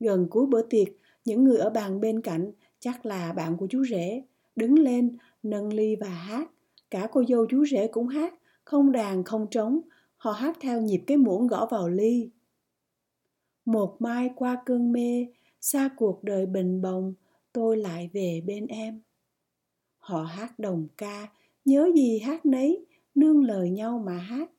Gần 0.00 0.26
cuối 0.30 0.46
bữa 0.46 0.62
tiệc, 0.62 0.88
những 1.24 1.44
người 1.44 1.58
ở 1.58 1.70
bàn 1.70 2.00
bên 2.00 2.20
cạnh, 2.20 2.52
chắc 2.78 3.06
là 3.06 3.32
bạn 3.32 3.56
của 3.56 3.66
chú 3.70 3.84
rể, 3.84 4.22
đứng 4.56 4.78
lên, 4.78 5.16
nâng 5.42 5.72
ly 5.72 5.96
và 5.96 6.08
hát. 6.08 6.50
Cả 6.90 7.08
cô 7.12 7.24
dâu 7.28 7.46
chú 7.46 7.64
rể 7.66 7.86
cũng 7.86 8.08
hát, 8.08 8.34
không 8.64 8.92
đàn 8.92 9.24
không 9.24 9.46
trống, 9.50 9.80
họ 10.16 10.32
hát 10.32 10.56
theo 10.60 10.80
nhịp 10.80 11.02
cái 11.06 11.16
muỗng 11.16 11.46
gõ 11.46 11.66
vào 11.66 11.88
ly. 11.88 12.30
Một 13.64 13.96
mai 13.98 14.30
qua 14.36 14.62
cơn 14.66 14.92
mê, 14.92 15.26
xa 15.60 15.90
cuộc 15.96 16.24
đời 16.24 16.46
bình 16.46 16.82
bồng, 16.82 17.14
tôi 17.52 17.76
lại 17.76 18.10
về 18.12 18.42
bên 18.46 18.66
em. 18.66 19.02
Họ 19.98 20.22
hát 20.22 20.58
đồng 20.58 20.88
ca, 20.96 21.28
nhớ 21.64 21.90
gì 21.94 22.18
hát 22.18 22.46
nấy, 22.46 22.86
nương 23.14 23.44
lời 23.44 23.70
nhau 23.70 24.02
mà 24.06 24.18
hát. 24.18 24.50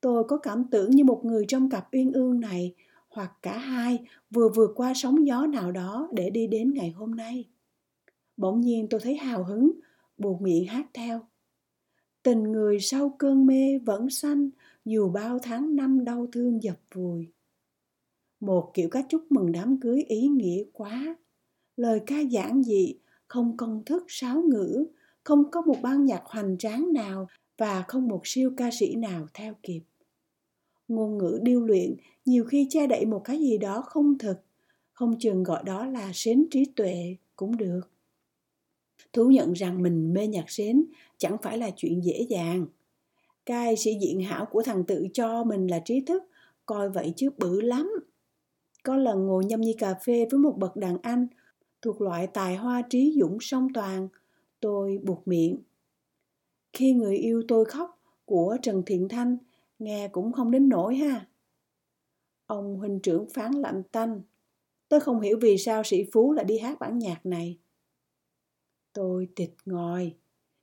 Tôi 0.00 0.24
có 0.28 0.36
cảm 0.36 0.64
tưởng 0.70 0.90
như 0.90 1.04
một 1.04 1.20
người 1.24 1.44
trong 1.48 1.70
cặp 1.70 1.88
uyên 1.92 2.12
ương 2.12 2.40
này, 2.40 2.74
hoặc 3.08 3.32
cả 3.42 3.58
hai 3.58 3.98
vừa 4.30 4.48
vượt 4.48 4.70
qua 4.74 4.92
sóng 4.94 5.26
gió 5.26 5.46
nào 5.46 5.72
đó 5.72 6.08
để 6.12 6.30
đi 6.30 6.46
đến 6.46 6.74
ngày 6.74 6.90
hôm 6.90 7.14
nay. 7.14 7.48
Bỗng 8.36 8.60
nhiên 8.60 8.86
tôi 8.90 9.00
thấy 9.00 9.16
hào 9.16 9.44
hứng, 9.44 9.70
buộc 10.18 10.42
miệng 10.42 10.66
hát 10.66 10.86
theo. 10.94 11.20
Tình 12.22 12.42
người 12.42 12.80
sau 12.80 13.14
cơn 13.18 13.46
mê 13.46 13.78
vẫn 13.78 14.10
xanh, 14.10 14.50
dù 14.84 15.08
bao 15.08 15.38
tháng 15.38 15.76
năm 15.76 16.04
đau 16.04 16.26
thương 16.32 16.62
dập 16.62 16.76
vùi 16.94 17.32
một 18.42 18.70
kiểu 18.74 18.88
cách 18.88 19.06
chúc 19.08 19.32
mừng 19.32 19.52
đám 19.52 19.80
cưới 19.80 20.04
ý 20.08 20.28
nghĩa 20.28 20.62
quá. 20.72 21.16
Lời 21.76 22.00
ca 22.06 22.20
giản 22.20 22.62
dị 22.62 22.94
không 23.28 23.56
công 23.56 23.82
thức 23.84 24.04
sáo 24.08 24.42
ngữ, 24.42 24.84
không 25.24 25.50
có 25.50 25.60
một 25.60 25.76
ban 25.82 26.04
nhạc 26.04 26.22
hoành 26.24 26.58
tráng 26.58 26.92
nào 26.92 27.26
và 27.58 27.82
không 27.88 28.08
một 28.08 28.20
siêu 28.24 28.52
ca 28.56 28.70
sĩ 28.72 28.94
nào 28.94 29.26
theo 29.34 29.54
kịp. 29.62 29.80
Ngôn 30.88 31.18
ngữ 31.18 31.40
điêu 31.42 31.60
luyện 31.64 31.96
nhiều 32.24 32.44
khi 32.44 32.66
che 32.70 32.86
đậy 32.86 33.06
một 33.06 33.20
cái 33.24 33.38
gì 33.38 33.58
đó 33.58 33.82
không 33.86 34.18
thực, 34.18 34.36
không 34.92 35.18
chừng 35.18 35.42
gọi 35.42 35.62
đó 35.64 35.86
là 35.86 36.10
sến 36.14 36.46
trí 36.50 36.64
tuệ 36.64 37.16
cũng 37.36 37.56
được. 37.56 37.80
Thú 39.12 39.30
nhận 39.30 39.52
rằng 39.52 39.82
mình 39.82 40.14
mê 40.14 40.26
nhạc 40.26 40.50
sến 40.50 40.84
chẳng 41.18 41.36
phải 41.42 41.58
là 41.58 41.70
chuyện 41.76 42.04
dễ 42.04 42.26
dàng. 42.28 42.66
Cái 43.46 43.76
sĩ 43.76 43.94
diện 44.00 44.20
hảo 44.20 44.46
của 44.46 44.62
thằng 44.62 44.84
tự 44.84 45.06
cho 45.14 45.44
mình 45.44 45.66
là 45.66 45.78
trí 45.84 46.00
thức, 46.00 46.22
coi 46.66 46.90
vậy 46.90 47.12
chứ 47.16 47.30
bự 47.38 47.60
lắm 47.60 47.90
có 48.82 48.96
lần 48.96 49.26
ngồi 49.26 49.44
nhâm 49.44 49.60
nhi 49.60 49.74
cà 49.78 49.94
phê 49.94 50.26
với 50.30 50.40
một 50.40 50.54
bậc 50.58 50.76
đàn 50.76 50.98
anh 51.02 51.26
thuộc 51.82 52.00
loại 52.00 52.26
tài 52.26 52.56
hoa 52.56 52.82
trí 52.90 53.16
dũng 53.20 53.38
song 53.40 53.68
toàn, 53.74 54.08
tôi 54.60 54.98
buộc 55.02 55.28
miệng. 55.28 55.62
Khi 56.72 56.92
người 56.92 57.16
yêu 57.16 57.42
tôi 57.48 57.64
khóc 57.64 58.02
của 58.24 58.56
Trần 58.62 58.82
Thiện 58.86 59.08
Thanh, 59.08 59.36
nghe 59.78 60.08
cũng 60.08 60.32
không 60.32 60.50
đến 60.50 60.68
nổi 60.68 60.96
ha. 60.96 61.26
Ông 62.46 62.76
huynh 62.76 63.00
trưởng 63.00 63.28
phán 63.28 63.52
lạnh 63.52 63.82
tanh. 63.92 64.20
Tôi 64.88 65.00
không 65.00 65.20
hiểu 65.20 65.38
vì 65.40 65.58
sao 65.58 65.82
sĩ 65.84 66.04
Phú 66.12 66.32
lại 66.32 66.44
đi 66.44 66.58
hát 66.58 66.78
bản 66.80 66.98
nhạc 66.98 67.26
này. 67.26 67.58
Tôi 68.92 69.28
tịch 69.36 69.54
ngồi. 69.64 70.14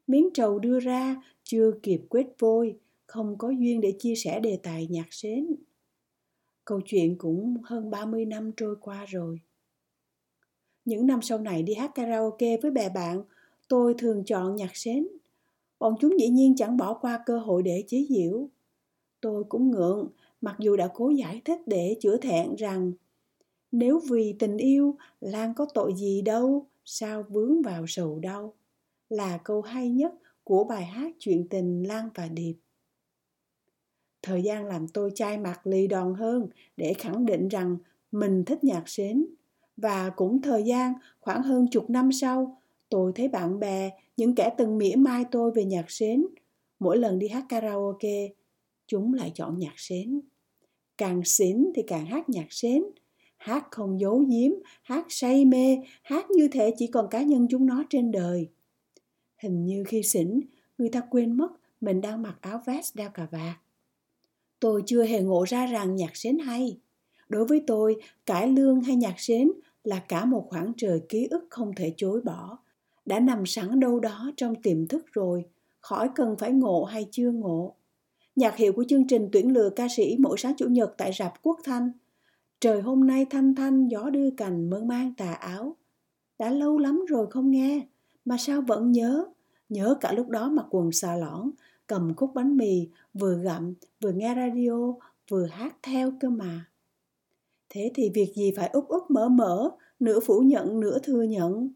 miếng 0.07 0.29
trầu 0.33 0.59
đưa 0.59 0.79
ra 0.79 1.23
chưa 1.43 1.71
kịp 1.83 2.01
quét 2.09 2.27
vôi, 2.39 2.79
không 3.05 3.37
có 3.37 3.49
duyên 3.49 3.81
để 3.81 3.95
chia 3.99 4.15
sẻ 4.15 4.39
đề 4.39 4.59
tài 4.63 4.87
nhạc 4.87 5.07
sến. 5.09 5.55
Câu 6.69 6.81
chuyện 6.85 7.15
cũng 7.17 7.57
hơn 7.63 7.89
30 7.89 8.25
năm 8.25 8.51
trôi 8.57 8.75
qua 8.81 9.05
rồi. 9.05 9.39
Những 10.85 11.07
năm 11.07 11.21
sau 11.21 11.37
này 11.37 11.63
đi 11.63 11.73
hát 11.73 11.91
karaoke 11.95 12.57
với 12.57 12.71
bè 12.71 12.89
bạn, 12.89 13.23
tôi 13.67 13.95
thường 13.97 14.23
chọn 14.25 14.55
nhạc 14.55 14.75
sến. 14.75 15.07
Bọn 15.79 15.95
chúng 15.99 16.19
dĩ 16.19 16.27
nhiên 16.27 16.55
chẳng 16.55 16.77
bỏ 16.77 16.93
qua 16.93 17.23
cơ 17.25 17.39
hội 17.39 17.63
để 17.63 17.83
chế 17.87 18.05
giễu. 18.09 18.49
Tôi 19.21 19.43
cũng 19.49 19.71
ngượng, 19.71 20.09
mặc 20.41 20.55
dù 20.59 20.75
đã 20.75 20.89
cố 20.93 21.09
giải 21.09 21.41
thích 21.45 21.59
để 21.65 21.97
chữa 22.01 22.17
thẹn 22.17 22.55
rằng 22.55 22.91
nếu 23.71 24.01
vì 24.09 24.35
tình 24.39 24.57
yêu, 24.57 24.95
Lan 25.21 25.53
có 25.53 25.65
tội 25.73 25.93
gì 25.95 26.21
đâu, 26.21 26.65
sao 26.85 27.23
vướng 27.29 27.61
vào 27.61 27.85
sầu 27.87 28.19
đau. 28.19 28.53
Là 29.09 29.37
câu 29.37 29.61
hay 29.61 29.89
nhất 29.89 30.13
của 30.43 30.63
bài 30.63 30.85
hát 30.85 31.11
chuyện 31.19 31.47
tình 31.49 31.83
Lan 31.87 32.09
và 32.15 32.27
Điệp. 32.27 32.55
Thời 34.21 34.43
gian 34.43 34.65
làm 34.65 34.87
tôi 34.87 35.11
chai 35.15 35.37
mặt 35.37 35.67
lì 35.67 35.87
đòn 35.87 36.13
hơn 36.13 36.47
để 36.77 36.93
khẳng 36.93 37.25
định 37.25 37.47
rằng 37.47 37.77
mình 38.11 38.45
thích 38.45 38.63
nhạc 38.63 38.89
sến. 38.89 39.25
Và 39.77 40.09
cũng 40.09 40.41
thời 40.41 40.63
gian 40.63 40.93
khoảng 41.19 41.43
hơn 41.43 41.67
chục 41.71 41.89
năm 41.89 42.11
sau, 42.11 42.61
tôi 42.89 43.11
thấy 43.15 43.27
bạn 43.27 43.59
bè, 43.59 43.91
những 44.17 44.35
kẻ 44.35 44.49
từng 44.57 44.77
mỉa 44.77 44.95
mai 44.95 45.25
tôi 45.31 45.51
về 45.51 45.65
nhạc 45.65 45.91
sến. 45.91 46.25
Mỗi 46.79 46.97
lần 46.97 47.19
đi 47.19 47.27
hát 47.27 47.45
karaoke, 47.49 48.27
chúng 48.87 49.13
lại 49.13 49.31
chọn 49.35 49.59
nhạc 49.59 49.73
sến. 49.75 50.21
Càng 50.97 51.21
xỉn 51.25 51.71
thì 51.75 51.81
càng 51.87 52.05
hát 52.05 52.29
nhạc 52.29 52.47
sến. 52.53 52.83
Hát 53.37 53.67
không 53.71 53.99
giấu 53.99 54.19
giếm, 54.19 54.51
hát 54.81 55.05
say 55.09 55.45
mê, 55.45 55.77
hát 56.03 56.31
như 56.31 56.47
thể 56.47 56.73
chỉ 56.77 56.87
còn 56.87 57.07
cá 57.09 57.21
nhân 57.21 57.47
chúng 57.49 57.65
nó 57.65 57.83
trên 57.89 58.11
đời. 58.11 58.49
Hình 59.37 59.65
như 59.65 59.83
khi 59.87 60.03
xỉn, 60.03 60.39
người 60.77 60.89
ta 60.89 61.01
quên 61.09 61.37
mất 61.37 61.47
mình 61.81 62.01
đang 62.01 62.21
mặc 62.21 62.37
áo 62.41 62.61
vest 62.65 62.95
đeo 62.95 63.09
cà 63.09 63.27
vạt. 63.31 63.55
Tôi 64.59 64.83
chưa 64.85 65.03
hề 65.03 65.21
ngộ 65.21 65.45
ra 65.47 65.65
rằng 65.65 65.95
nhạc 65.95 66.17
sến 66.17 66.37
hay. 66.37 66.77
Đối 67.29 67.45
với 67.45 67.63
tôi, 67.67 67.95
cải 68.25 68.47
lương 68.47 68.81
hay 68.81 68.95
nhạc 68.95 69.19
sến 69.19 69.51
là 69.83 69.99
cả 69.99 70.25
một 70.25 70.45
khoảng 70.49 70.71
trời 70.77 71.01
ký 71.09 71.27
ức 71.31 71.47
không 71.49 71.73
thể 71.75 71.93
chối 71.97 72.21
bỏ. 72.21 72.57
Đã 73.05 73.19
nằm 73.19 73.45
sẵn 73.45 73.79
đâu 73.79 73.99
đó 73.99 74.31
trong 74.37 74.55
tiềm 74.55 74.87
thức 74.87 75.05
rồi, 75.11 75.45
khỏi 75.79 76.09
cần 76.15 76.35
phải 76.39 76.51
ngộ 76.51 76.83
hay 76.83 77.07
chưa 77.11 77.31
ngộ. 77.31 77.75
Nhạc 78.35 78.55
hiệu 78.55 78.73
của 78.73 78.83
chương 78.87 79.07
trình 79.07 79.29
tuyển 79.31 79.53
lựa 79.53 79.69
ca 79.69 79.87
sĩ 79.95 80.15
mỗi 80.19 80.37
sáng 80.37 80.53
chủ 80.57 80.67
nhật 80.67 80.93
tại 80.97 81.11
rạp 81.19 81.33
Quốc 81.43 81.59
Thanh. 81.63 81.91
Trời 82.59 82.81
hôm 82.81 83.07
nay 83.07 83.25
thanh 83.29 83.55
thanh 83.55 83.87
gió 83.87 84.09
đưa 84.09 84.29
cành 84.37 84.69
mơn 84.69 84.87
mang 84.87 85.13
tà 85.17 85.33
áo. 85.33 85.75
Đã 86.39 86.49
lâu 86.49 86.77
lắm 86.77 87.05
rồi 87.09 87.27
không 87.31 87.51
nghe, 87.51 87.87
mà 88.25 88.37
sao 88.37 88.61
vẫn 88.61 88.91
nhớ. 88.91 89.25
Nhớ 89.69 89.95
cả 90.01 90.11
lúc 90.11 90.29
đó 90.29 90.49
mặc 90.49 90.65
quần 90.69 90.91
xà 90.91 91.15
lõn, 91.15 91.51
cầm 91.89 92.15
khúc 92.15 92.31
bánh 92.33 92.57
mì, 92.57 92.87
vừa 93.13 93.37
gặm, 93.37 93.73
vừa 94.01 94.11
nghe 94.11 94.35
radio, 94.35 94.93
vừa 95.29 95.45
hát 95.45 95.77
theo 95.83 96.11
cơ 96.19 96.29
mà. 96.29 96.65
Thế 97.69 97.91
thì 97.95 98.09
việc 98.13 98.33
gì 98.35 98.51
phải 98.55 98.69
úp 98.73 98.87
úp 98.87 99.11
mở 99.11 99.29
mở, 99.29 99.69
nửa 99.99 100.19
phủ 100.19 100.39
nhận 100.39 100.79
nửa 100.79 100.99
thừa 100.99 101.23
nhận. 101.23 101.69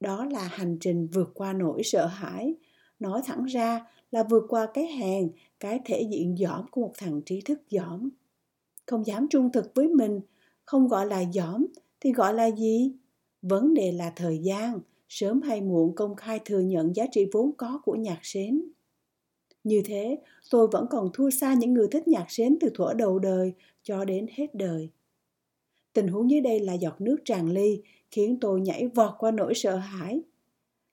Đó 0.00 0.24
là 0.24 0.42
hành 0.42 0.76
trình 0.80 1.08
vượt 1.12 1.30
qua 1.34 1.52
nỗi 1.52 1.82
sợ 1.84 2.06
hãi. 2.06 2.54
Nói 3.00 3.20
thẳng 3.24 3.44
ra 3.44 3.86
là 4.10 4.22
vượt 4.22 4.44
qua 4.48 4.68
cái 4.74 4.86
hèn, 4.86 5.30
cái 5.60 5.80
thể 5.84 6.08
diện 6.10 6.38
dõm 6.38 6.66
của 6.70 6.80
một 6.80 6.92
thằng 6.98 7.20
trí 7.26 7.40
thức 7.40 7.60
dõm. 7.70 8.08
Không 8.86 9.06
dám 9.06 9.26
trung 9.30 9.52
thực 9.52 9.74
với 9.74 9.88
mình, 9.88 10.20
không 10.64 10.88
gọi 10.88 11.06
là 11.06 11.20
dõm 11.20 11.66
thì 12.00 12.12
gọi 12.12 12.34
là 12.34 12.50
gì? 12.50 12.92
Vấn 13.42 13.74
đề 13.74 13.92
là 13.92 14.12
thời 14.16 14.38
gian, 14.38 14.80
sớm 15.08 15.40
hay 15.42 15.60
muộn 15.60 15.94
công 15.94 16.16
khai 16.16 16.40
thừa 16.44 16.60
nhận 16.60 16.96
giá 16.96 17.06
trị 17.12 17.26
vốn 17.32 17.52
có 17.56 17.80
của 17.84 17.94
nhạc 17.94 18.18
sến. 18.22 18.62
Như 19.68 19.82
thế, 19.84 20.18
tôi 20.50 20.68
vẫn 20.68 20.86
còn 20.90 21.10
thua 21.12 21.30
xa 21.30 21.54
những 21.54 21.74
người 21.74 21.88
thích 21.90 22.08
nhạc 22.08 22.30
sến 22.30 22.56
từ 22.60 22.70
thuở 22.74 22.94
đầu 22.94 23.18
đời 23.18 23.52
cho 23.82 24.04
đến 24.04 24.26
hết 24.34 24.54
đời. 24.54 24.88
Tình 25.92 26.08
huống 26.08 26.30
dưới 26.30 26.40
đây 26.40 26.60
là 26.60 26.72
giọt 26.72 27.00
nước 27.00 27.16
tràn 27.24 27.50
ly, 27.50 27.82
khiến 28.10 28.38
tôi 28.40 28.60
nhảy 28.60 28.86
vọt 28.86 29.14
qua 29.18 29.30
nỗi 29.30 29.54
sợ 29.54 29.76
hãi. 29.76 30.20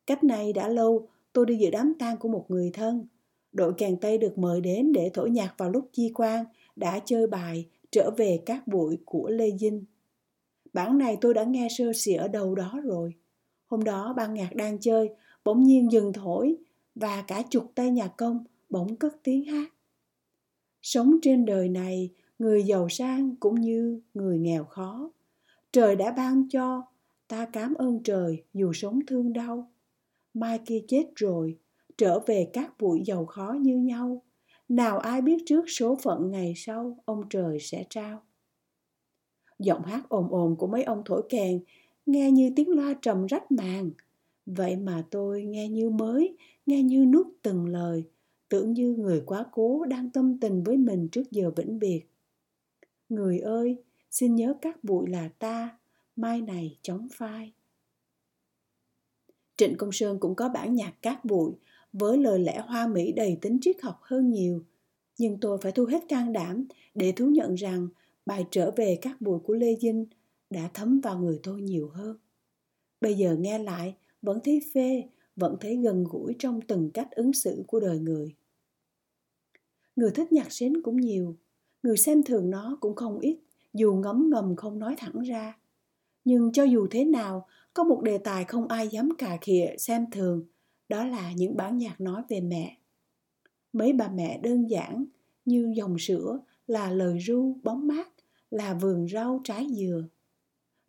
Cách 0.08 0.24
này 0.24 0.53
đã 0.53 0.67
lâu, 0.67 1.08
tôi 1.34 1.46
đi 1.46 1.55
dự 1.55 1.70
đám 1.70 1.94
tang 2.00 2.17
của 2.17 2.29
một 2.29 2.46
người 2.48 2.72
thân. 2.74 3.08
Đội 3.51 3.74
kèn 3.77 3.98
Tây 3.98 4.17
được 4.17 4.38
mời 4.38 4.62
đến 4.62 4.91
để 4.91 5.12
thổi 5.13 5.29
nhạc 5.29 5.53
vào 5.58 5.70
lúc 5.70 5.89
chi 5.94 6.12
quan, 6.15 6.46
đã 6.75 7.00
chơi 7.05 7.27
bài 7.27 7.65
trở 7.91 8.12
về 8.17 8.39
các 8.46 8.67
bụi 8.67 8.98
của 9.05 9.29
Lê 9.29 9.51
Dinh. 9.51 9.86
Bản 10.74 10.98
này 10.98 11.17
tôi 11.22 11.34
đã 11.34 11.44
nghe 11.44 11.67
sơ 11.77 11.94
sỉ 11.94 12.13
ở 12.13 12.27
đầu 12.27 12.55
đó 12.55 12.79
rồi. 12.84 13.13
Hôm 13.65 13.84
đó 13.84 14.13
ban 14.17 14.34
nhạc 14.34 14.55
đang 14.55 14.79
chơi, 14.79 15.10
bỗng 15.44 15.63
nhiên 15.63 15.91
dừng 15.91 16.13
thổi 16.13 16.55
và 16.96 17.24
cả 17.27 17.44
chục 17.50 17.72
tay 17.75 17.91
nhạc 17.91 18.17
công 18.17 18.44
bỗng 18.69 18.95
cất 18.95 19.15
tiếng 19.24 19.45
hát. 19.45 19.74
Sống 20.81 21.15
trên 21.22 21.45
đời 21.45 21.69
này, 21.69 22.10
người 22.39 22.63
giàu 22.63 22.89
sang 22.89 23.36
cũng 23.36 23.62
như 23.62 24.01
người 24.13 24.39
nghèo 24.39 24.63
khó. 24.63 25.12
Trời 25.72 25.95
đã 25.95 26.12
ban 26.12 26.50
cho, 26.50 26.84
ta 27.27 27.45
cảm 27.53 27.74
ơn 27.74 28.03
trời 28.03 28.43
dù 28.53 28.74
sống 28.74 29.00
thương 29.07 29.34
đau. 29.34 29.72
Mai 30.34 30.60
kia 30.65 30.81
chết 30.88 31.05
rồi, 31.15 31.57
trở 31.98 32.19
về 32.19 32.50
các 32.53 32.77
bụi 32.79 33.01
giàu 33.05 33.25
khó 33.25 33.55
như 33.62 33.77
nhau. 33.77 34.22
Nào 34.69 35.00
ai 35.00 35.22
biết 35.22 35.38
trước 35.45 35.65
số 35.67 35.98
phận 36.03 36.31
ngày 36.31 36.53
sau 36.55 36.98
ông 37.05 37.24
trời 37.29 37.60
sẽ 37.60 37.86
trao. 37.89 38.22
Giọng 39.60 39.84
hát 39.84 40.10
ồn 40.10 40.27
ồn 40.31 40.55
của 40.55 40.67
mấy 40.67 40.84
ông 40.84 41.01
thổi 41.05 41.24
kèn 41.29 41.63
nghe 42.05 42.31
như 42.31 42.51
tiếng 42.55 42.69
loa 42.69 42.93
trầm 43.01 43.25
rách 43.25 43.51
màng. 43.51 43.91
Vậy 44.45 44.75
mà 44.75 45.03
tôi 45.12 45.43
nghe 45.43 45.67
như 45.67 45.89
mới, 45.89 46.38
nghe 46.65 46.84
như 46.84 47.05
nuốt 47.05 47.27
từng 47.41 47.65
lời, 47.65 48.03
tưởng 48.50 48.74
như 48.74 48.94
người 48.94 49.24
quá 49.25 49.46
cố 49.52 49.86
đang 49.86 50.10
tâm 50.10 50.40
tình 50.40 50.64
với 50.64 50.78
mình 50.78 51.08
trước 51.12 51.32
giờ 51.32 51.52
vĩnh 51.56 51.80
biệt. 51.80 52.02
Người 53.10 53.40
ơi, 53.40 53.84
xin 54.12 54.36
nhớ 54.36 54.54
các 54.62 54.84
bụi 54.84 55.10
là 55.10 55.30
ta, 55.40 55.78
mai 56.16 56.42
này 56.42 56.78
chóng 56.82 57.08
phai. 57.14 57.54
Trịnh 59.58 59.78
Công 59.78 59.92
Sơn 59.92 60.20
cũng 60.20 60.36
có 60.36 60.50
bản 60.50 60.74
nhạc 60.74 60.94
cát 61.02 61.25
bụi 61.25 61.54
với 61.94 62.18
lời 62.18 62.40
lẽ 62.40 62.60
hoa 62.60 62.88
mỹ 62.88 63.12
đầy 63.12 63.38
tính 63.42 63.58
triết 63.62 63.82
học 63.82 64.00
hơn 64.02 64.32
nhiều. 64.32 64.64
Nhưng 65.18 65.40
tôi 65.40 65.58
phải 65.62 65.72
thu 65.72 65.86
hết 65.86 66.04
can 66.08 66.34
đảm 66.34 66.68
để 66.96 67.12
thú 67.12 67.25
nhận 67.25 67.56
rằng 67.56 67.88
bài 68.25 68.46
trở 68.52 68.72
về 68.75 69.00
các 69.02 69.22
bụi 69.22 69.40
của 69.40 69.54
Lê 69.54 69.75
Dinh 69.75 70.06
đã 70.50 70.70
thấm 70.74 71.00
vào 71.00 71.20
người 71.20 71.40
tôi 71.44 71.62
nhiều 71.62 71.90
hơn. 71.90 72.18
Bây 73.02 73.14
giờ 73.14 73.36
nghe 73.40 73.60
lại, 73.60 73.96
vẫn 74.22 74.40
thấy 74.44 74.62
phê, 74.74 75.04
vẫn 75.36 75.58
thấy 75.60 75.77
gần 75.77 76.04
gũi 76.04 76.36
trong 76.39 76.62
từng 76.62 76.92
cách 76.94 77.08
ứng 77.12 77.34
xử 77.34 77.63
của 77.68 77.80
đời 77.80 78.00
người. 78.00 78.36
Người 79.96 80.12
thích 80.12 80.32
nhạc 80.32 80.51
sến 80.51 80.82
cũng 80.82 80.98
nhiều, 80.98 81.38
người 81.84 81.98
xem 81.98 82.24
thường 82.24 82.50
nó 82.50 82.77
cũng 82.82 82.96
không 82.96 83.20
ít, 83.20 83.39
dù 83.74 83.94
ngấm 83.94 84.30
ngầm 84.30 84.56
không 84.56 84.80
nói 84.80 84.96
thẳng 84.98 85.22
ra. 85.22 85.58
Nhưng 86.24 86.51
cho 86.51 86.63
dù 86.63 86.88
thế 86.92 87.06
nào, 87.06 87.48
có 87.74 87.84
một 87.84 88.01
đề 88.04 88.18
tài 88.18 88.44
không 88.44 88.68
ai 88.68 88.88
dám 88.88 89.10
cà 89.18 89.38
khịa 89.42 89.75
xem 89.77 90.06
thường, 90.12 90.46
đó 90.89 91.06
là 91.06 91.32
những 91.32 91.58
bản 91.58 91.77
nhạc 91.77 92.01
nói 92.01 92.22
về 92.30 92.42
mẹ. 92.42 92.77
Mấy 93.74 93.94
bà 93.94 94.08
mẹ 94.08 94.39
đơn 94.44 94.70
giản 94.70 95.06
như 95.46 95.74
dòng 95.75 96.00
sữa 96.00 96.39
là 96.68 96.92
lời 96.92 97.20
ru 97.20 97.58
bóng 97.63 97.88
mát, 97.88 98.10
là 98.50 98.74
vườn 98.74 99.08
rau 99.08 99.42
trái 99.44 99.68
dừa. 99.72 100.04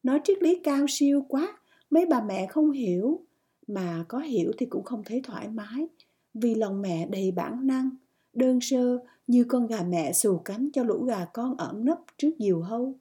Nói 0.03 0.21
triết 0.25 0.43
lý 0.43 0.61
cao 0.65 0.87
siêu 0.89 1.25
quá, 1.29 1.59
mấy 1.91 2.07
bà 2.07 2.23
mẹ 2.23 2.47
không 2.47 2.71
hiểu, 2.71 3.26
mà 3.67 4.05
có 4.09 4.19
hiểu 4.19 4.53
thì 4.59 4.67
cũng 4.67 4.85
không 4.85 5.03
thấy 5.05 5.21
thoải 5.25 5.49
mái, 5.49 5.89
vì 6.35 6.55
lòng 6.55 6.83
mẹ 6.83 7.07
đầy 7.07 7.31
bản 7.31 7.67
năng, 7.67 7.91
đơn 8.33 8.61
sơ 8.61 8.99
như 9.27 9.45
con 9.45 9.67
gà 9.67 9.83
mẹ 9.83 10.13
xù 10.13 10.39
cánh 10.39 10.69
cho 10.73 10.85
lũ 10.85 11.05
gà 11.05 11.25
con 11.25 11.57
ẩn 11.57 11.85
nấp 11.85 11.99
trước 12.19 12.31
diều 12.39 12.61
hâu. 12.61 12.95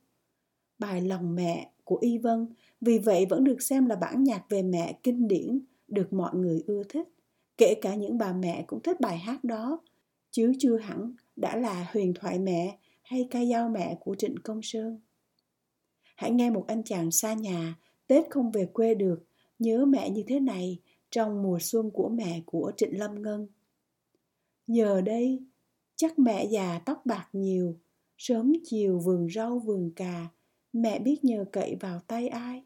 Bài 0.80 1.02
Lòng 1.02 1.36
mẹ 1.36 1.72
của 1.84 1.98
Y 2.02 2.18
Vân 2.18 2.48
vì 2.82 2.98
vậy 2.98 3.26
vẫn 3.30 3.44
được 3.44 3.62
xem 3.62 3.86
là 3.86 3.96
bản 3.96 4.24
nhạc 4.24 4.50
về 4.50 4.64
mẹ 4.64 5.00
kinh 5.04 5.28
điển 5.28 5.60
được 5.88 6.14
mọi 6.14 6.36
người 6.36 6.64
ưa 6.68 6.84
thích. 6.90 7.08
Kể 7.58 7.76
cả 7.82 7.96
những 7.96 8.18
bà 8.18 8.34
mẹ 8.34 8.64
cũng 8.68 8.82
thích 8.82 9.00
bài 9.00 9.18
hát 9.18 9.44
đó, 9.44 9.80
chứ 10.32 10.54
chưa 10.60 10.78
hẳn 10.78 11.14
đã 11.36 11.56
là 11.56 11.88
huyền 11.94 12.14
thoại 12.14 12.40
mẹ 12.40 12.78
hay 13.04 13.28
ca 13.32 13.46
dao 13.46 13.70
mẹ 13.70 13.98
của 14.00 14.16
Trịnh 14.16 14.36
Công 14.44 14.60
Sơn. 14.64 15.00
Hãy 16.16 16.32
nghe 16.32 16.50
một 16.50 16.66
anh 16.68 16.84
chàng 16.84 17.12
xa 17.12 17.34
nhà, 17.34 17.76
Tết 18.08 18.26
không 18.30 18.52
về 18.52 18.66
quê 18.66 18.96
được, 18.96 19.24
nhớ 19.60 19.86
mẹ 19.86 20.10
như 20.10 20.24
thế 20.28 20.40
này 20.40 20.80
trong 21.12 21.44
mùa 21.44 21.60
xuân 21.62 21.92
của 21.92 22.10
mẹ 22.10 22.42
của 22.46 22.72
Trịnh 22.78 23.00
Lâm 23.00 23.22
Ngân. 23.22 23.48
Giờ 24.68 25.02
đây, 25.02 25.44
chắc 25.96 26.20
mẹ 26.20 26.46
già 26.46 26.82
tóc 26.86 27.06
bạc 27.06 27.28
nhiều, 27.34 27.76
sớm 28.18 28.54
chiều 28.64 29.00
vườn 29.00 29.28
rau 29.36 29.60
vườn 29.60 29.92
cà, 29.96 30.28
mẹ 30.74 31.00
biết 31.00 31.24
nhờ 31.24 31.46
cậy 31.52 31.76
vào 31.80 32.00
tay 32.08 32.28
ai. 32.28 32.64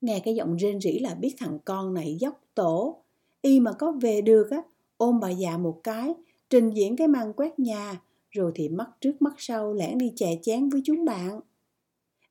Nghe 0.00 0.20
cái 0.24 0.34
giọng 0.34 0.56
rên 0.56 0.80
rỉ 0.80 0.98
là 0.98 1.14
biết 1.14 1.34
thằng 1.38 1.58
con 1.64 1.94
này 1.94 2.16
dốc 2.20 2.40
tổ. 2.54 3.02
Y 3.42 3.60
mà 3.60 3.72
có 3.72 3.92
về 3.92 4.20
được 4.20 4.50
á, 4.50 4.62
ôm 4.96 5.20
bà 5.20 5.30
già 5.30 5.58
một 5.58 5.80
cái, 5.82 6.14
trình 6.50 6.70
diễn 6.70 6.96
cái 6.96 7.08
màn 7.08 7.32
quét 7.32 7.58
nhà, 7.58 8.00
rồi 8.30 8.52
thì 8.54 8.68
mắt 8.68 8.90
trước 9.00 9.22
mắt 9.22 9.34
sau 9.38 9.72
lẻn 9.72 9.98
đi 9.98 10.12
chè 10.16 10.38
chén 10.42 10.68
với 10.68 10.80
chúng 10.84 11.04
bạn. 11.04 11.40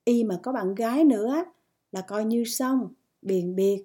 Y 0.06 0.24
mà 0.24 0.40
có 0.44 0.52
bạn 0.52 0.76
gái 0.76 1.04
nữa 1.04 1.46
là 1.92 2.02
coi 2.02 2.26
như 2.26 2.44
xong, 2.44 2.94
biền 3.22 3.56
biệt. 3.56 3.84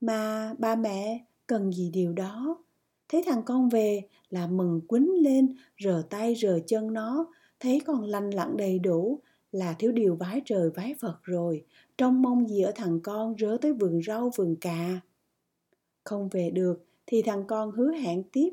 Mà 0.00 0.54
ba 0.58 0.76
mẹ 0.76 1.24
cần 1.46 1.72
gì 1.72 1.90
điều 1.90 2.12
đó? 2.12 2.64
Thấy 3.08 3.22
thằng 3.26 3.42
con 3.46 3.68
về 3.68 4.02
là 4.30 4.46
mừng 4.46 4.80
quýnh 4.86 5.22
lên 5.22 5.56
rờ 5.84 6.02
tay 6.10 6.34
rờ 6.34 6.58
chân 6.66 6.92
nó. 6.92 7.32
Thấy 7.60 7.80
con 7.86 8.04
lành 8.04 8.30
lặn 8.30 8.56
đầy 8.56 8.78
đủ 8.78 9.20
là 9.52 9.74
thiếu 9.78 9.92
điều 9.92 10.16
vái 10.16 10.42
trời 10.44 10.70
vái 10.70 10.94
phật 11.00 11.18
rồi. 11.22 11.64
Trông 11.98 12.22
mong 12.22 12.48
gì 12.48 12.60
ở 12.62 12.72
thằng 12.74 13.00
con 13.02 13.34
rớ 13.38 13.56
tới 13.60 13.72
vườn 13.72 14.00
rau 14.06 14.30
vườn 14.36 14.56
cà. 14.60 15.00
Không 16.04 16.28
về 16.28 16.50
được 16.50 16.84
thì 17.06 17.22
thằng 17.22 17.44
con 17.46 17.70
hứa 17.70 17.92
hẹn 17.92 18.22
tiếp. 18.32 18.50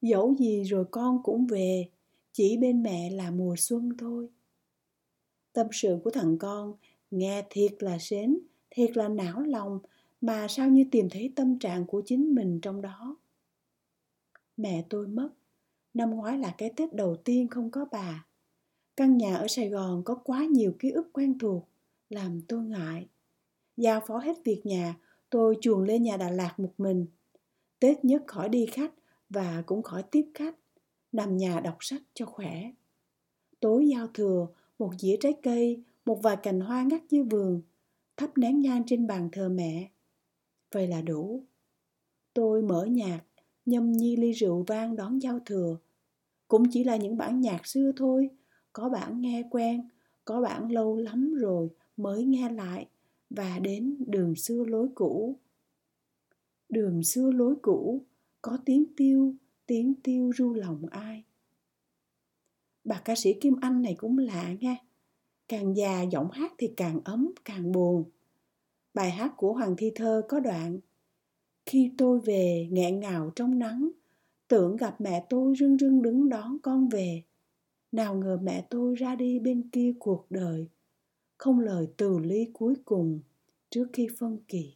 Dẫu 0.00 0.34
gì 0.38 0.62
rồi 0.62 0.84
con 0.90 1.22
cũng 1.22 1.46
về 1.46 1.88
chỉ 2.32 2.56
bên 2.56 2.82
mẹ 2.82 3.10
là 3.10 3.30
mùa 3.30 3.54
xuân 3.58 3.96
thôi. 3.98 4.28
Tâm 5.52 5.66
sự 5.72 5.98
của 6.04 6.10
thằng 6.10 6.38
con 6.38 6.74
nghe 7.10 7.46
thiệt 7.50 7.72
là 7.78 7.98
sến, 7.98 8.38
thiệt 8.70 8.96
là 8.96 9.08
não 9.08 9.40
lòng, 9.40 9.78
mà 10.20 10.46
sao 10.48 10.68
như 10.68 10.84
tìm 10.90 11.08
thấy 11.10 11.32
tâm 11.36 11.58
trạng 11.58 11.86
của 11.86 12.02
chính 12.06 12.34
mình 12.34 12.60
trong 12.62 12.82
đó? 12.82 13.16
Mẹ 14.56 14.84
tôi 14.90 15.06
mất. 15.06 15.30
Năm 15.94 16.10
ngoái 16.10 16.38
là 16.38 16.54
cái 16.58 16.72
tết 16.76 16.94
đầu 16.94 17.16
tiên 17.16 17.48
không 17.48 17.70
có 17.70 17.86
bà. 17.90 18.26
Căn 18.96 19.16
nhà 19.16 19.36
ở 19.36 19.48
sài 19.48 19.68
gòn 19.68 20.02
có 20.04 20.14
quá 20.14 20.44
nhiều 20.44 20.74
ký 20.78 20.90
ức 20.90 21.12
quen 21.12 21.38
thuộc, 21.38 21.68
làm 22.10 22.40
tôi 22.48 22.62
ngại. 22.62 23.06
Giao 23.76 24.00
phó 24.06 24.18
hết 24.18 24.36
việc 24.44 24.60
nhà, 24.64 24.94
tôi 25.30 25.56
chuồn 25.60 25.86
lên 25.86 26.02
nhà 26.02 26.16
đà 26.16 26.30
lạt 26.30 26.54
một 26.58 26.72
mình. 26.78 27.06
Tết 27.78 28.04
nhất 28.04 28.22
khỏi 28.26 28.48
đi 28.48 28.66
khách 28.66 28.92
và 29.30 29.62
cũng 29.66 29.82
khỏi 29.82 30.02
tiếp 30.10 30.24
khách, 30.34 30.56
nằm 31.12 31.36
nhà 31.36 31.60
đọc 31.60 31.76
sách 31.80 32.02
cho 32.14 32.26
khỏe. 32.26 32.70
Tối 33.60 33.88
giao 33.88 34.06
thừa, 34.14 34.46
một 34.78 34.90
dĩa 34.98 35.16
trái 35.20 35.32
cây 35.42 35.82
một 36.06 36.22
vài 36.22 36.36
cành 36.36 36.60
hoa 36.60 36.82
ngắt 36.82 37.02
dưới 37.08 37.22
vườn, 37.22 37.62
thắp 38.16 38.38
nén 38.38 38.60
nhang 38.60 38.82
trên 38.86 39.06
bàn 39.06 39.28
thờ 39.32 39.48
mẹ. 39.48 39.90
Vậy 40.72 40.86
là 40.86 41.02
đủ. 41.02 41.44
Tôi 42.34 42.62
mở 42.62 42.84
nhạc, 42.84 43.20
nhâm 43.66 43.92
nhi 43.92 44.16
ly 44.16 44.32
rượu 44.32 44.64
vang 44.66 44.96
đón 44.96 45.22
giao 45.22 45.40
thừa. 45.46 45.78
Cũng 46.48 46.70
chỉ 46.70 46.84
là 46.84 46.96
những 46.96 47.16
bản 47.16 47.40
nhạc 47.40 47.66
xưa 47.66 47.92
thôi, 47.96 48.30
có 48.72 48.88
bản 48.88 49.20
nghe 49.20 49.42
quen, 49.50 49.88
có 50.24 50.40
bản 50.40 50.72
lâu 50.72 50.96
lắm 50.96 51.34
rồi 51.34 51.70
mới 51.96 52.24
nghe 52.24 52.52
lại 52.52 52.88
và 53.30 53.58
đến 53.58 53.96
đường 54.06 54.34
xưa 54.36 54.64
lối 54.64 54.88
cũ. 54.94 55.36
Đường 56.68 57.02
xưa 57.02 57.30
lối 57.30 57.54
cũ, 57.62 58.04
có 58.42 58.58
tiếng 58.64 58.84
tiêu 58.96 59.34
tiếng 59.66 59.94
tiêu 60.02 60.30
ru 60.36 60.54
lòng 60.54 60.86
ai. 60.90 61.24
Bà 62.84 63.00
ca 63.04 63.14
sĩ 63.16 63.34
kim 63.40 63.54
anh 63.60 63.82
này 63.82 63.94
cũng 63.98 64.18
lạ 64.18 64.54
nghe 64.60 64.86
càng 65.48 65.76
già 65.76 66.02
giọng 66.02 66.30
hát 66.30 66.52
thì 66.58 66.72
càng 66.76 67.00
ấm, 67.04 67.32
càng 67.44 67.72
buồn. 67.72 68.04
Bài 68.94 69.10
hát 69.10 69.32
của 69.36 69.52
hoàng 69.52 69.74
thi 69.78 69.92
thơ 69.94 70.22
có 70.28 70.40
đoạn, 70.40 70.78
khi 71.66 71.92
tôi 71.98 72.20
về, 72.20 72.68
nghẹn 72.70 73.00
ngào 73.00 73.32
trong 73.36 73.58
nắng, 73.58 73.90
tưởng 74.48 74.76
gặp 74.76 75.00
mẹ 75.00 75.26
tôi 75.30 75.54
rưng 75.56 75.78
rưng 75.78 76.02
đứng 76.02 76.28
đón 76.28 76.58
con 76.62 76.88
về. 76.88 77.22
Nào 77.92 78.14
ngờ 78.14 78.38
mẹ 78.42 78.66
tôi 78.70 78.94
ra 78.94 79.14
đi 79.14 79.38
bên 79.38 79.68
kia 79.70 79.92
cuộc 79.98 80.26
đời, 80.30 80.68
không 81.38 81.60
lời 81.60 81.88
từ 81.96 82.18
ly 82.18 82.50
cuối 82.52 82.74
cùng 82.84 83.20
trước 83.70 83.86
khi 83.92 84.08
phân 84.18 84.38
kỳ. 84.48 84.74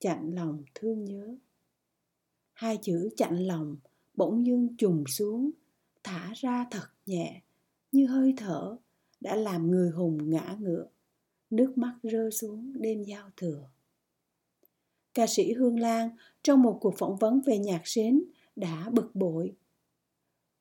Chặn 0.00 0.34
lòng 0.34 0.64
thương 0.74 1.04
nhớ. 1.04 1.36
Hai 2.52 2.78
chữ 2.82 3.08
chặn 3.16 3.46
lòng 3.46 3.76
bỗng 4.14 4.46
dưng 4.46 4.76
trùng 4.76 5.04
xuống, 5.06 5.50
thả 6.02 6.32
ra 6.34 6.66
thật 6.70 6.88
nhẹ, 7.06 7.42
như 7.92 8.06
hơi 8.06 8.34
thở 8.36 8.76
đã 9.26 9.36
làm 9.36 9.70
người 9.70 9.90
hùng 9.90 10.30
ngã 10.30 10.56
ngựa. 10.60 10.86
Nước 11.50 11.78
mắt 11.78 11.94
rơi 12.02 12.30
xuống 12.30 12.72
đêm 12.74 13.02
giao 13.02 13.30
thừa. 13.36 13.68
Ca 15.14 15.26
sĩ 15.26 15.52
hương 15.52 15.80
lan 15.80 16.10
trong 16.42 16.62
một 16.62 16.78
cuộc 16.80 16.94
phỏng 16.98 17.16
vấn 17.16 17.40
về 17.40 17.58
nhạc 17.58 17.80
sến 17.84 18.22
đã 18.56 18.90
bực 18.92 19.14
bội. 19.14 19.56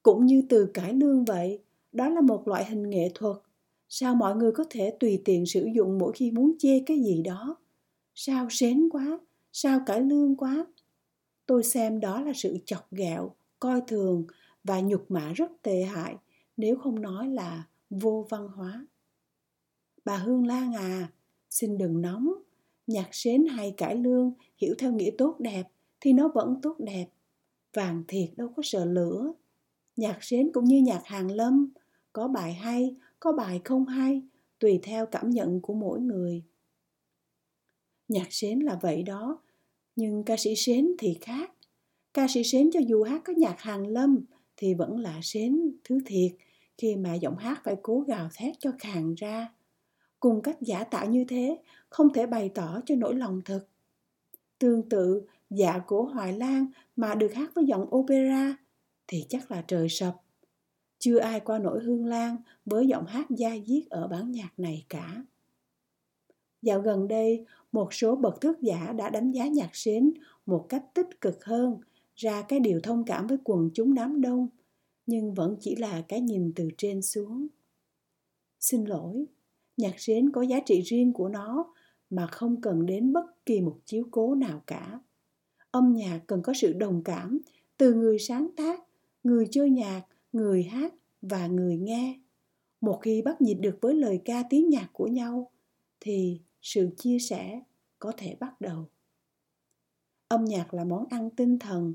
Cũng 0.04 0.26
như 0.26 0.44
từ 0.50 0.66
cải 0.74 0.94
lương 0.94 1.26
vậy, 1.26 1.60
đó 1.92 2.10
là 2.10 2.22
một 2.22 2.48
loại 2.48 2.66
hình 2.66 2.89
nghệ 2.89 3.12
thuật. 3.16 3.38
Sao 3.89 4.16
mọi 4.16 4.36
người 4.36 4.52
có 4.52 4.63
thể 4.70 4.98
tùy 5.00 5.22
tiện 5.26 5.46
sử 5.46 5.70
dụng 5.76 5.98
mỗi 5.98 6.13
khi 6.16 6.32
muốn 6.32 6.54
chê 6.60 6.80
cái 6.86 7.00
gì 7.00 7.22
đó? 7.22 7.58
Sao 8.16 8.48
sến 8.50 8.89
quá? 8.89 9.20
Sao 9.52 9.80
cải 9.86 10.02
lương 10.02 10.36
quá? 10.36 10.66
Tôi 11.46 11.63
xem 11.63 12.00
đó 12.00 12.22
là 12.22 12.32
sự 12.36 12.58
chọc 12.66 12.92
ghẹo, 12.92 13.36
coi 13.60 13.82
thường 13.88 14.26
và 14.63 14.80
nhục 14.80 15.12
mạ 15.12 15.34
rất 15.34 15.52
tệ 15.62 15.84
hại, 15.84 16.16
nếu 16.58 16.76
không 16.76 17.02
nói 17.02 17.28
là 17.28 17.63
vô 17.89 18.26
văn 18.30 18.48
hóa. 18.48 18.88
Bà 20.06 20.17
hương 20.17 20.48
lan 20.48 20.74
à 20.74 21.12
xin 21.50 21.78
đừng 21.78 22.02
nóng, 22.02 22.34
nhạc 22.88 23.10
sến 23.12 23.45
hay 23.45 23.74
cải 23.78 23.95
lương, 23.95 24.34
hiểu 24.58 24.76
theo 24.78 24.91
nghĩa 24.91 25.12
tốt 25.17 25.36
đẹp 25.39 25.63
thì 26.00 26.13
nó 26.13 26.28
vẫn 26.28 26.60
tốt 26.62 26.76
đẹp, 26.80 27.06
vàng 27.74 28.04
thiệt 28.08 28.30
đâu 28.36 28.54
có 28.56 28.63
sợ 28.65 28.86
lửa. 28.86 29.34
Nhạc 29.95 30.17
sến 30.21 30.52
cũng 30.54 30.65
như 30.65 30.82
nhạc 30.82 31.02
hàng 31.06 31.32
lâm, 31.32 31.69
có 32.13 32.28
bài 32.28 32.54
hay, 32.54 32.95
có 33.19 33.32
bài 33.32 33.62
không 33.63 33.86
hay, 33.86 34.21
tùy 34.60 34.80
theo 34.84 35.06
cảm 35.06 35.30
nhận 35.30 35.62
của 35.62 35.74
mỗi 35.74 36.00
người. 36.00 36.43
Nhạc 38.08 38.28
sến 38.30 38.60
là 38.60 38.80
vậy 38.82 39.04
đó, 39.04 39.41
nhưng 39.95 40.24
ca 40.24 40.38
sĩ 40.38 40.56
sến 40.56 40.88
thì 41.00 41.17
khác. 41.21 41.52
Ca 42.13 42.28
sĩ 42.30 42.43
sến 42.43 42.69
cho 42.74 42.80
dù 42.88 43.04
hát 43.04 43.21
có 43.26 43.34
nhạc 43.38 43.60
hàng 43.60 43.88
lâm 43.88 44.26
thì 44.58 44.74
vẫn 44.74 45.00
là 45.00 45.19
sến 45.24 45.71
thứ 45.84 46.00
thiệt 46.06 46.32
khi 46.78 46.96
mà 46.96 47.14
giọng 47.14 47.38
hát 47.38 47.62
phải 47.64 47.76
cố 47.82 48.00
gào 48.00 48.30
thét 48.36 48.56
cho 48.60 48.72
khàn 48.80 49.16
ra. 49.16 49.54
Cùng 50.20 50.42
cách 50.42 50.58
giả 50.62 50.84
tạo 50.84 51.10
như 51.10 51.26
thế, 51.28 51.58
không 51.90 52.14
thể 52.14 52.26
bày 52.26 52.50
tỏ 52.50 52.82
cho 52.86 52.96
nỗi 52.96 53.16
lòng 53.16 53.42
thật. 53.46 53.66
Tương 54.60 54.90
tự 54.90 55.22
dạ 55.50 55.80
của 55.88 56.04
hoài 56.04 56.34
lan 56.34 56.68
mà 56.96 57.16
được 57.16 57.34
hát 57.34 57.52
với 57.56 57.66
giọng 57.66 57.96
opera 57.96 58.58
thì 59.08 59.26
chắc 59.30 59.52
là 59.52 59.64
trời 59.68 59.90
sập. 59.90 60.16
Chưa 61.00 61.20
ai 61.20 61.40
qua 61.40 61.60
nổi 61.60 61.84
hương 61.84 62.06
lan 62.06 62.38
với 62.66 62.88
giọng 62.88 63.06
hát 63.06 63.26
da 63.30 63.50
diết 63.68 63.90
ở 63.90 64.08
bản 64.08 64.32
nhạc 64.32 64.50
này 64.58 64.86
cả. 64.90 65.24
Dạo 66.62 66.82
gần 66.82 67.08
đây, 67.08 67.46
một 67.72 67.94
số 67.94 68.16
bậc 68.16 68.42
thước 68.42 68.62
giả 68.62 68.94
đã 68.98 69.10
đánh 69.10 69.32
giá 69.32 69.48
nhạc 69.48 69.76
xến 69.76 70.14
một 70.46 70.66
cách 70.70 70.84
tích 70.94 71.22
cực 71.22 71.46
hơn, 71.46 71.80
ra 72.16 72.42
cái 72.42 72.60
điều 72.60 72.80
thông 72.84 73.04
cảm 73.06 73.28
với 73.28 73.38
quần 73.44 73.70
chúng 73.74 73.94
đám 73.94 74.22
đông 74.22 74.48
nhưng 75.06 75.34
vẫn 75.34 75.58
chỉ 75.60 75.76
là 75.76 76.02
cái 76.08 76.22
nhìn 76.22 76.54
từ 76.56 76.70
trên 76.78 77.02
xuống. 77.02 77.48
Xin 78.60 78.86
lỗi, 78.86 79.26
nhạc 79.78 80.00
sến 80.00 80.32
có 80.32 80.41
giá 80.41 80.60
trị 80.65 80.82
riêng 80.82 81.13
của 81.13 81.30
nó 81.30 81.74
mà 82.10 82.28
không 82.28 82.62
cần 82.62 82.86
đến 82.86 83.13
bất 83.13 83.46
kỳ 83.46 83.62
một 83.62 83.78
chiếu 83.86 84.08
cố 84.12 84.36
nào 84.36 84.63
cả. 84.68 85.00
Âm 85.72 85.94
nhạc 85.94 86.20
cần 86.28 86.41
có 86.41 86.54
sự 86.54 86.74
đồng 86.74 87.04
cảm 87.04 87.41
từ 87.78 87.94
người 87.94 88.20
sáng 88.20 88.48
tác, 88.58 88.80
người 89.24 89.48
chơi 89.52 89.70
nhạc, 89.70 90.02
người 90.34 90.63
hát 90.63 90.94
và 91.22 91.48
người 91.48 91.78
nghe. 91.78 92.20
Một 92.82 93.00
khi 93.02 93.22
bắt 93.22 93.41
nhịp 93.41 93.54
được 93.54 93.78
với 93.82 93.96
lời 93.96 94.22
ca 94.26 94.44
tiếng 94.50 94.70
nhạc 94.70 94.89
của 94.94 95.08
nhau, 95.08 95.52
thì 96.00 96.39
sự 96.62 96.89
chia 96.98 97.20
sẻ 97.20 97.62
có 98.00 98.12
thể 98.18 98.36
bắt 98.39 98.62
đầu. 98.62 98.89
Âm 100.28 100.46
nhạc 100.46 100.74
là 100.74 100.84
món 100.84 101.06
ăn 101.10 101.30
tinh 101.30 101.60
thần 101.60 101.94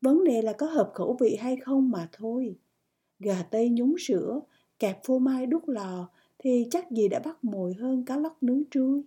vấn 0.00 0.24
đề 0.24 0.42
là 0.42 0.52
có 0.52 0.66
hợp 0.66 0.90
khẩu 0.94 1.16
vị 1.20 1.36
hay 1.40 1.56
không 1.56 1.90
mà 1.90 2.08
thôi 2.12 2.56
gà 3.18 3.42
tây 3.50 3.68
nhúng 3.68 3.98
sữa, 3.98 4.40
kẹp 4.78 5.04
phô 5.04 5.18
mai 5.18 5.46
đút 5.46 5.62
lò 5.66 6.08
thì 6.38 6.66
chắc 6.70 6.90
gì 6.90 7.08
đã 7.08 7.18
bắt 7.18 7.44
mồi 7.44 7.74
hơn 7.74 8.04
cá 8.04 8.16
lóc 8.16 8.42
nướng 8.42 8.62
trui 8.70 9.02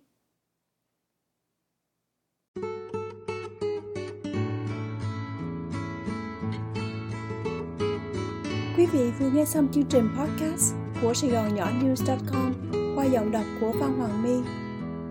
Quý 8.76 8.86
vị 8.86 9.10
vừa 9.18 9.30
nghe 9.30 9.44
xong 9.44 9.68
chương 9.72 9.84
trình 9.88 10.08
podcast 10.18 10.74
của 11.02 11.14
Sài 11.14 11.30
Gòn 11.30 11.54
Nhỏ 11.54 11.70
News.com 11.82 12.54
qua 12.96 13.04
giọng 13.04 13.30
đọc 13.30 13.44
của 13.60 13.72
Phan 13.80 13.92
Hoàng 13.98 14.22
My. 14.22 14.34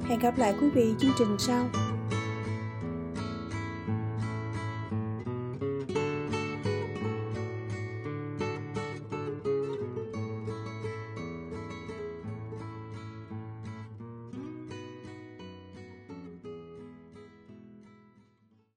Hẹn 0.10 0.20
gặp 0.20 0.38
lại 0.38 0.56
quý 0.62 0.70
vị 0.70 0.94
chương 1.00 1.12
trình 1.20 1.36
sau. 1.40 1.70